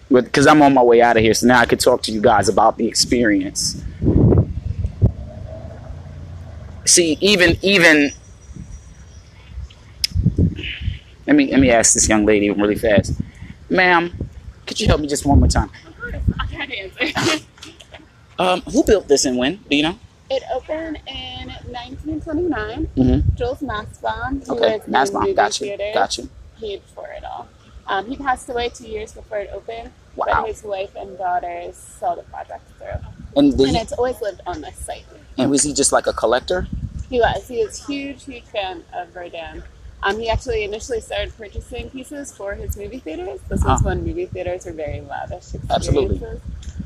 because 0.09 0.47
I'm 0.47 0.61
on 0.61 0.73
my 0.73 0.83
way 0.83 1.01
out 1.01 1.17
of 1.17 1.23
here, 1.23 1.33
so 1.33 1.47
now 1.47 1.59
I 1.59 1.65
can 1.65 1.77
talk 1.77 2.01
to 2.03 2.11
you 2.11 2.21
guys 2.21 2.49
about 2.49 2.77
the 2.77 2.87
experience. 2.87 3.81
See, 6.85 7.17
even 7.21 7.57
even 7.61 8.11
let 11.25 11.35
me 11.35 11.49
let 11.51 11.59
me 11.59 11.71
ask 11.71 11.93
this 11.93 12.09
young 12.09 12.25
lady 12.25 12.49
really 12.49 12.75
fast. 12.75 13.13
Ma'am, 13.69 14.11
could 14.67 14.79
you 14.79 14.87
help 14.87 14.99
me 14.99 15.07
just 15.07 15.25
one 15.25 15.39
more 15.39 15.47
time? 15.47 15.69
I 16.39 16.45
can't 16.47 16.71
answer. 16.71 17.45
Um, 18.39 18.61
who 18.61 18.83
built 18.83 19.07
this 19.07 19.25
and 19.25 19.37
when? 19.37 19.57
Do 19.69 19.75
you 19.75 19.83
know? 19.83 19.99
it 20.29 20.43
opened 20.53 20.99
in 21.07 21.49
1929. 21.69 22.87
Mm-hmm. 22.97 23.35
Jules 23.35 23.59
who 23.59 24.55
Okay, 24.55 24.77
was 24.77 24.87
in 24.87 24.93
Mastbaum, 24.93 25.21
movie 25.21 25.33
got 25.33 25.61
you, 25.61 25.77
got 25.93 26.17
you. 26.17 26.29
Paid 26.63 26.81
for 26.95 27.07
it 27.17 27.23
all. 27.29 27.47
Um, 27.87 28.05
he 28.09 28.15
passed 28.15 28.47
away 28.49 28.69
two 28.69 28.87
years 28.87 29.11
before 29.11 29.39
it 29.39 29.49
opened, 29.53 29.89
Wow. 30.15 30.25
but 30.27 30.47
his 30.47 30.63
wife 30.63 30.93
and 30.95 31.17
daughters 31.17 31.75
saw 31.99 32.15
the 32.15 32.23
project 32.33 32.63
through. 32.77 33.01
And 33.35 33.47
And 33.59 33.75
it's 33.83 33.91
always 33.99 34.19
lived 34.21 34.41
on 34.51 34.61
this 34.61 34.77
site. 34.87 35.05
and 35.37 35.49
was 35.51 35.63
he 35.63 35.73
just 35.73 35.91
like 35.91 36.07
a 36.07 36.13
collector? 36.13 36.67
He 37.09 37.19
was. 37.19 37.47
He 37.47 37.57
was 37.65 37.73
a 37.81 37.85
huge, 37.91 38.23
huge 38.23 38.45
fan 38.55 38.83
of 38.99 39.13
Rodin. 39.15 39.63
Um, 40.05 40.19
he 40.19 40.29
actually 40.29 40.63
initially 40.69 41.01
started 41.01 41.35
purchasing 41.37 41.89
pieces 41.89 42.25
for 42.37 42.49
his 42.55 42.71
movie 42.81 42.99
theaters. 42.99 43.39
This 43.49 43.61
was 43.63 43.79
Ah. 43.81 43.85
when 43.87 43.97
movie 44.07 44.25
theaters 44.33 44.65
were 44.65 44.71
very 44.85 45.01
lavish 45.01 45.47
Absolutely. 45.69 46.15
experiences. 46.15 46.41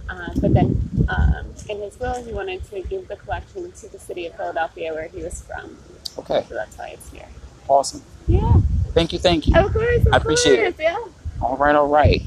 Um, 0.10 0.32
but 0.44 0.52
then, 0.58 0.70
um, 1.16 1.46
in 1.72 1.78
his 1.86 1.96
will, 2.00 2.18
he 2.28 2.32
wanted 2.40 2.62
to 2.72 2.82
give 2.92 3.04
the 3.12 3.18
collection 3.24 3.72
to 3.80 3.86
the 3.94 4.00
city 4.00 4.24
of 4.28 4.34
Philadelphia, 4.40 4.94
where 4.94 5.08
he 5.16 5.22
was 5.28 5.42
from. 5.48 5.78
Okay, 6.20 6.42
So 6.50 6.54
that's 6.56 6.78
why 6.78 6.88
it's 6.96 7.10
here. 7.12 7.28
awesome. 7.68 8.02
Yeah, 8.28 8.54
Thank 8.98 9.14
you, 9.14 9.20
thank 9.20 9.46
you. 9.46 9.56
of 9.56 9.72
course. 9.72 10.08
Of 10.08 10.12
I 10.12 10.18
appreciate 10.18 10.58
it. 10.58 10.76
Yeah. 10.80 10.98
All 11.40 11.56
right, 11.56 11.76
all 11.76 11.88
right. 11.88 12.20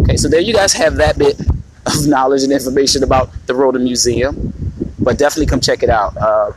Okay, 0.00 0.16
so 0.16 0.28
there 0.28 0.40
you 0.40 0.52
guys 0.52 0.72
have 0.72 0.96
that 0.96 1.16
bit 1.16 1.38
of 1.86 2.06
knowledge 2.08 2.42
and 2.42 2.52
information 2.52 3.04
about 3.04 3.30
the 3.46 3.54
Rodin 3.54 3.84
Museum. 3.84 4.52
But 4.98 5.16
definitely 5.16 5.46
come 5.46 5.60
check 5.60 5.84
it 5.84 5.90
out. 5.90 6.16
Uh, 6.16 6.54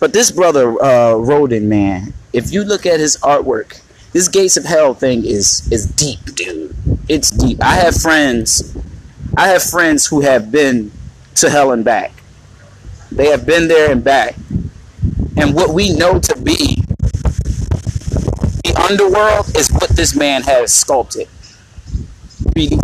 but 0.00 0.12
this 0.12 0.32
brother 0.32 0.82
uh, 0.82 1.14
Rodin, 1.14 1.68
man, 1.68 2.12
if 2.32 2.52
you 2.52 2.64
look 2.64 2.86
at 2.86 2.98
his 2.98 3.16
artwork, 3.18 3.80
this 4.12 4.26
Gates 4.26 4.56
of 4.56 4.64
Hell 4.64 4.92
thing 4.92 5.24
is 5.24 5.70
is 5.70 5.86
deep, 5.86 6.24
dude. 6.34 6.74
It's 7.08 7.30
deep. 7.30 7.62
I 7.62 7.76
have 7.76 7.94
friends, 7.94 8.76
I 9.36 9.46
have 9.46 9.62
friends 9.62 10.06
who 10.06 10.22
have 10.22 10.50
been 10.50 10.90
to 11.36 11.48
hell 11.48 11.70
and 11.70 11.84
back. 11.84 12.10
They 13.12 13.28
have 13.28 13.46
been 13.46 13.68
there 13.68 13.92
and 13.92 14.02
back. 14.02 14.34
And 15.36 15.54
what 15.54 15.72
we 15.72 15.94
know 15.96 16.18
to 16.18 16.36
be 16.40 16.79
underworld 18.90 19.56
is 19.56 19.70
what 19.70 19.88
this 19.90 20.16
man 20.16 20.42
has 20.42 20.72
sculpted. 20.72 21.28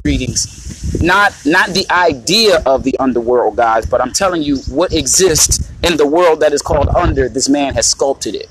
Greetings. 0.04 1.02
Not 1.02 1.34
not 1.44 1.70
the 1.70 1.84
idea 1.90 2.62
of 2.64 2.84
the 2.84 2.96
underworld, 2.98 3.57
guys, 3.57 3.86
but 3.86 4.00
I'm 4.00 4.12
telling 4.12 4.42
you 4.42 4.59
what 4.68 4.92
exists 4.92 5.70
in 5.82 5.96
the 5.96 6.07
world 6.07 6.40
that 6.40 6.52
is 6.52 6.62
called 6.62 6.88
under, 6.88 7.28
this 7.28 7.48
man 7.48 7.74
has 7.74 7.86
sculpted 7.86 8.34
it. 8.36 8.48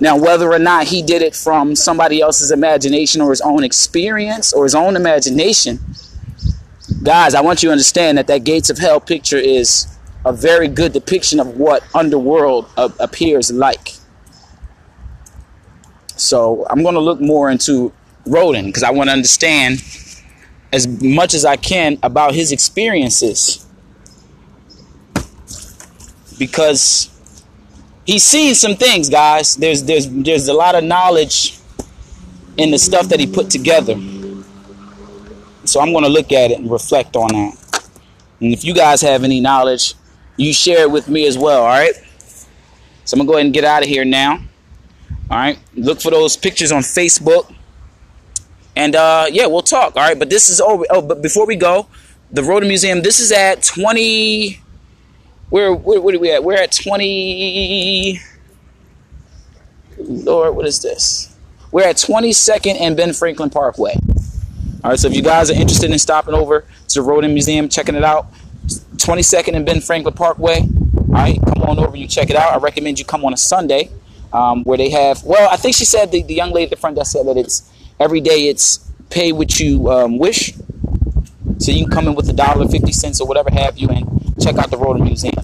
Now, 0.00 0.16
whether 0.16 0.50
or 0.50 0.58
not 0.58 0.88
he 0.88 1.02
did 1.02 1.22
it 1.22 1.36
from 1.36 1.76
somebody 1.76 2.20
else's 2.20 2.50
imagination 2.50 3.20
or 3.20 3.30
his 3.30 3.40
own 3.40 3.62
experience 3.62 4.52
or 4.52 4.64
his 4.64 4.74
own 4.74 4.96
imagination, 4.96 5.78
guys, 7.02 7.34
I 7.34 7.42
want 7.42 7.62
you 7.62 7.68
to 7.68 7.72
understand 7.72 8.18
that 8.18 8.26
that 8.26 8.42
Gates 8.44 8.70
of 8.70 8.78
Hell 8.78 9.00
picture 9.00 9.38
is 9.38 9.86
a 10.24 10.32
very 10.32 10.68
good 10.68 10.92
depiction 10.92 11.38
of 11.38 11.58
what 11.58 11.84
underworld 11.94 12.68
uh, 12.76 12.88
appears 12.98 13.52
like. 13.52 13.94
So 16.16 16.66
I'm 16.70 16.82
going 16.82 16.94
to 16.94 17.00
look 17.00 17.20
more 17.20 17.50
into 17.50 17.92
Rodin 18.26 18.66
because 18.66 18.82
I 18.82 18.90
want 18.90 19.08
to 19.08 19.12
understand 19.12 19.82
as 20.72 20.86
much 21.02 21.34
as 21.34 21.44
I 21.44 21.56
can 21.56 21.98
about 22.02 22.34
his 22.34 22.52
experiences. 22.52 23.66
Because 26.38 27.10
he's 28.04 28.24
seen 28.24 28.54
some 28.54 28.74
things, 28.74 29.08
guys. 29.08 29.56
There's 29.56 29.84
there's 29.84 30.08
there's 30.08 30.48
a 30.48 30.54
lot 30.54 30.74
of 30.74 30.84
knowledge 30.84 31.58
in 32.56 32.70
the 32.70 32.78
stuff 32.78 33.08
that 33.08 33.20
he 33.20 33.26
put 33.26 33.50
together. 33.50 33.94
So 35.64 35.80
I'm 35.80 35.92
going 35.92 36.04
to 36.04 36.10
look 36.10 36.30
at 36.32 36.50
it 36.50 36.58
and 36.58 36.70
reflect 36.70 37.16
on 37.16 37.28
that. 37.28 37.88
And 38.40 38.52
if 38.52 38.64
you 38.64 38.74
guys 38.74 39.00
have 39.00 39.24
any 39.24 39.40
knowledge, 39.40 39.94
you 40.36 40.52
share 40.52 40.82
it 40.82 40.90
with 40.90 41.08
me 41.08 41.26
as 41.26 41.38
well, 41.38 41.62
all 41.62 41.68
right? 41.68 41.94
So 43.04 43.18
I'm 43.18 43.26
going 43.26 43.26
to 43.26 43.30
go 43.30 43.34
ahead 43.34 43.46
and 43.46 43.54
get 43.54 43.64
out 43.64 43.82
of 43.82 43.88
here 43.88 44.04
now. 44.04 44.40
All 45.30 45.38
right? 45.38 45.58
Look 45.74 46.00
for 46.00 46.10
those 46.10 46.36
pictures 46.36 46.72
on 46.72 46.82
Facebook. 46.82 47.52
And 48.76 48.96
uh 48.96 49.26
yeah, 49.30 49.46
we'll 49.46 49.62
talk, 49.62 49.96
all 49.96 50.02
right? 50.02 50.18
But 50.18 50.30
this 50.30 50.48
is 50.48 50.60
over. 50.60 50.84
Oh, 50.90 51.02
but 51.02 51.22
before 51.22 51.46
we 51.46 51.56
go, 51.56 51.86
the 52.30 52.42
Rodin 52.42 52.68
Museum, 52.68 53.02
this 53.02 53.20
is 53.20 53.30
at 53.32 53.62
20 53.62 54.60
where, 55.50 55.72
where, 55.72 56.00
where 56.00 56.16
are 56.16 56.18
we 56.18 56.32
at? 56.32 56.42
We're 56.42 56.60
at 56.60 56.72
20. 56.72 58.18
Lord, 59.98 60.56
what 60.56 60.66
is 60.66 60.82
this? 60.82 61.36
We're 61.70 61.84
at 61.84 61.96
22nd 61.96 62.80
and 62.80 62.96
Ben 62.96 63.12
Franklin 63.12 63.50
Parkway. 63.50 63.94
All 64.82 64.90
right, 64.90 64.98
so 64.98 65.06
if 65.06 65.14
you 65.14 65.22
guys 65.22 65.50
are 65.50 65.54
interested 65.54 65.90
in 65.90 65.98
stopping 66.00 66.34
over 66.34 66.64
to 66.88 66.94
the 66.94 67.02
Rodin 67.02 67.32
Museum, 67.32 67.68
checking 67.68 67.94
it 67.94 68.02
out, 68.02 68.26
22nd 68.96 69.54
and 69.54 69.64
Ben 69.64 69.80
Franklin 69.80 70.14
Parkway. 70.14 70.60
All 70.60 71.04
right, 71.08 71.38
come 71.46 71.62
on 71.62 71.78
over, 71.78 71.96
you 71.96 72.08
check 72.08 72.30
it 72.30 72.36
out. 72.36 72.52
I 72.52 72.56
recommend 72.58 72.98
you 72.98 73.04
come 73.04 73.24
on 73.24 73.32
a 73.32 73.36
Sunday 73.36 73.90
um, 74.34 74.64
where 74.64 74.76
they 74.76 74.90
have, 74.90 75.22
well, 75.22 75.48
I 75.50 75.56
think 75.56 75.76
she 75.76 75.84
said, 75.84 76.10
the, 76.10 76.22
the 76.22 76.34
young 76.34 76.50
lady 76.50 76.64
at 76.64 76.70
the 76.70 76.76
front 76.76 76.96
desk 76.96 77.12
said 77.12 77.26
that 77.26 77.36
it's 77.36 77.70
every 78.00 78.20
day 78.20 78.48
it's 78.48 78.90
pay 79.08 79.32
what 79.32 79.60
you 79.60 79.90
um, 79.90 80.18
wish. 80.18 80.52
So 81.58 81.70
you 81.70 81.84
can 81.84 81.90
come 81.90 82.08
in 82.08 82.14
with 82.16 82.28
a 82.28 82.32
dollar, 82.32 82.68
50 82.68 82.92
cents, 82.92 83.20
or 83.20 83.28
whatever 83.28 83.48
have 83.52 83.78
you, 83.78 83.88
and 83.88 84.34
check 84.42 84.58
out 84.58 84.70
the 84.70 84.76
Rodin 84.76 85.04
Museum. 85.04 85.34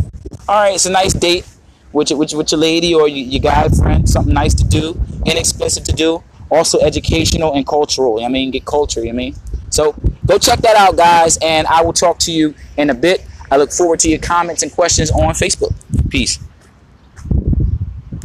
All 0.49 0.62
right, 0.62 0.74
it's 0.74 0.86
a 0.86 0.91
nice 0.91 1.12
date 1.12 1.47
with 1.93 2.11
your, 2.11 2.18
with 2.18 2.32
your, 2.32 2.38
with 2.38 2.51
your 2.51 2.61
lady 2.61 2.93
or 2.93 3.07
your, 3.07 3.26
your 3.26 3.41
guy 3.41 3.68
friend. 3.68 4.09
Something 4.09 4.34
nice 4.34 4.55
to 4.55 4.64
do, 4.64 5.01
inexpensive 5.24 5.84
to 5.84 5.93
do, 5.93 6.24
also 6.51 6.80
educational 6.80 7.55
and 7.55 7.64
cultural. 7.64 8.24
I 8.24 8.28
mean, 8.28 8.51
get 8.51 8.64
culture. 8.64 9.03
I 9.07 9.12
mean, 9.12 9.36
so 9.70 9.95
go 10.26 10.36
check 10.36 10.59
that 10.61 10.76
out, 10.76 10.97
guys, 10.97 11.38
and 11.41 11.68
I 11.68 11.82
will 11.82 11.93
talk 11.93 12.18
to 12.20 12.32
you 12.32 12.57
in 12.76 12.91
a 12.91 12.95
bit. 12.95 13.24
I 13.53 13.57
look 13.57 13.70
forward 13.70 14.01
to 14.01 14.09
your 14.09 14.18
comments 14.18 14.64
and 14.64 14.72
questions 14.72 15.12
on 15.12 15.32
Facebook. 15.34 15.74
Peace. 16.11 16.41